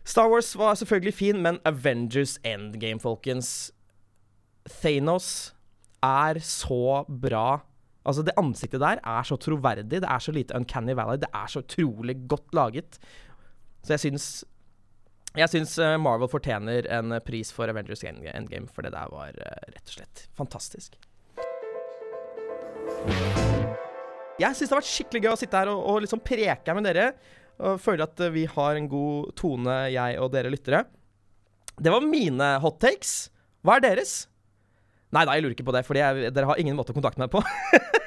Star 0.04 0.32
Wars 0.32 0.52
var 0.60 0.76
selvfølgelig 0.80 1.16
fin, 1.16 1.42
men 1.44 1.60
Avengers 1.68 2.38
Endgame, 2.44 3.00
folkens 3.04 3.72
Thanos 4.82 5.54
er 6.04 6.40
så 6.44 7.04
bra. 7.08 7.62
Altså, 8.04 8.24
det 8.24 8.36
ansiktet 8.40 8.84
der 8.84 9.00
er 9.00 9.24
så 9.28 9.38
troverdig. 9.40 10.02
Det 10.04 10.10
er 10.10 10.20
så 10.20 10.32
lite 10.36 10.56
Uncanny 10.56 10.96
Valley. 10.96 11.22
Det 11.24 11.32
er 11.34 11.48
så 11.48 11.64
utrolig 11.64 12.18
godt 12.28 12.56
laget. 12.56 13.00
Så 13.84 13.94
jeg 13.94 14.00
syns 14.00 14.28
Jeg 15.34 15.50
syns 15.50 15.72
eh, 15.82 15.96
Marvel 15.98 16.30
fortjener 16.30 16.86
en 16.94 17.16
pris 17.26 17.50
for 17.54 17.70
Avengers 17.72 18.04
Endgame, 18.06 18.68
for 18.70 18.86
det 18.86 18.92
der 18.94 19.10
var 19.10 19.34
eh, 19.34 19.64
rett 19.74 19.88
og 19.88 19.96
slett 19.96 20.28
fantastisk. 20.38 20.98
Jeg 24.38 24.54
syns 24.54 24.68
det 24.68 24.76
har 24.76 24.82
vært 24.82 24.92
skikkelig 24.92 25.24
gøy 25.24 25.32
å 25.32 25.40
sitte 25.42 25.58
her 25.58 25.72
og, 25.72 25.82
og 25.90 26.04
liksom 26.06 26.22
preke 26.22 26.76
med 26.78 26.86
dere. 26.86 27.08
Og 27.66 27.82
føler 27.82 28.06
at 28.06 28.22
eh, 28.22 28.34
vi 28.36 28.46
har 28.50 28.78
en 28.78 28.92
god 28.92 29.34
tone, 29.40 29.80
jeg 29.96 30.22
og 30.22 30.30
dere 30.38 30.54
lyttere. 30.54 30.84
Det 31.82 31.90
var 31.90 32.06
mine 32.06 32.54
hot 32.62 32.78
takes. 32.84 33.16
Hva 33.66 33.80
er 33.80 33.88
deres? 33.88 34.16
Nei 35.14 35.26
da, 35.26 35.34
jeg 35.34 35.48
lurer 35.48 35.58
ikke 35.58 35.66
på 35.66 35.74
det, 35.74 35.86
for 35.88 35.98
dere 35.98 36.50
har 36.52 36.62
ingen 36.62 36.78
måte 36.78 36.94
å 36.94 36.98
kontakte 36.98 37.22
meg 37.26 37.34
på. 37.34 37.42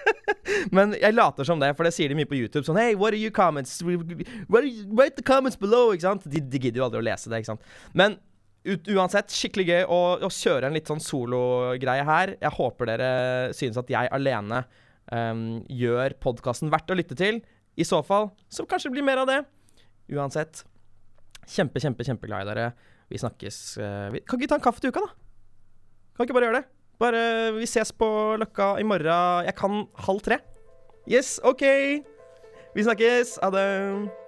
Men 0.74 0.94
jeg 0.98 1.14
later 1.14 1.46
som 1.46 1.60
det, 1.62 1.72
for 1.78 1.86
det 1.86 1.92
sier 1.94 2.10
de 2.10 2.16
mye 2.18 2.28
på 2.28 2.38
YouTube. 2.38 2.64
Sånn 2.66 2.78
Hey, 2.80 2.96
what 2.98 3.14
are 3.14 3.20
your 3.20 3.34
comments? 3.34 3.78
Write 3.82 5.18
the 5.18 5.26
comments 5.26 5.58
below, 5.60 5.92
ikke 5.94 6.06
sant? 6.08 6.26
De, 6.30 6.40
de 6.40 6.62
gidder 6.62 6.82
jo 6.82 6.88
aldri 6.88 7.02
å 7.02 7.06
lese 7.06 7.30
det, 7.30 7.42
ikke 7.42 7.54
sant. 7.54 7.68
Men 7.96 8.18
ut, 8.66 8.88
uansett, 8.96 9.34
skikkelig 9.34 9.66
gøy 9.68 9.84
å, 9.92 10.00
å 10.26 10.30
kjøre 10.32 10.68
en 10.68 10.76
litt 10.76 10.90
sånn 10.90 11.02
sologreie 11.02 12.06
her. 12.06 12.34
Jeg 12.40 12.54
håper 12.56 12.90
dere 12.90 13.10
synes 13.56 13.78
at 13.80 13.92
jeg 13.92 14.10
alene 14.14 14.64
um, 15.12 15.60
gjør 15.70 16.16
podkasten 16.22 16.72
verdt 16.72 16.90
å 16.90 16.98
lytte 16.98 17.18
til. 17.18 17.42
I 17.76 17.86
så 17.86 18.00
fall 18.06 18.30
så 18.52 18.66
kanskje 18.68 18.90
det 18.90 18.96
blir 18.96 19.06
mer 19.06 19.22
av 19.22 19.30
det. 19.30 19.40
Uansett, 20.16 20.64
kjempe, 21.46 21.82
kjempe, 21.82 22.06
kjempeglad 22.06 22.46
i 22.46 22.50
dere. 22.50 22.70
Vi 23.12 23.20
snakkes 23.22 23.60
uh, 23.78 24.08
vi, 24.14 24.24
Kan 24.26 24.40
ikke 24.40 24.50
ta 24.50 24.58
en 24.58 24.64
kaffe 24.64 24.82
til 24.82 24.90
uka, 24.90 25.04
da? 25.04 25.14
Kan 26.16 26.26
ikke 26.26 26.34
bare 26.38 26.48
gjøre 26.48 26.62
det? 26.62 26.70
Bare 26.96 27.22
Vi 27.58 27.68
ses 27.68 27.92
på 27.92 28.08
Løkka 28.40 28.74
i 28.80 28.86
morgen. 28.88 29.46
Jeg 29.46 29.54
kan 29.58 29.84
halv 30.08 30.22
tre. 30.26 30.40
Yes, 31.08 31.40
OK. 31.44 31.62
Vi 32.74 32.82
snakkes. 32.82 33.38
Ha 33.42 33.50
det. 33.50 34.25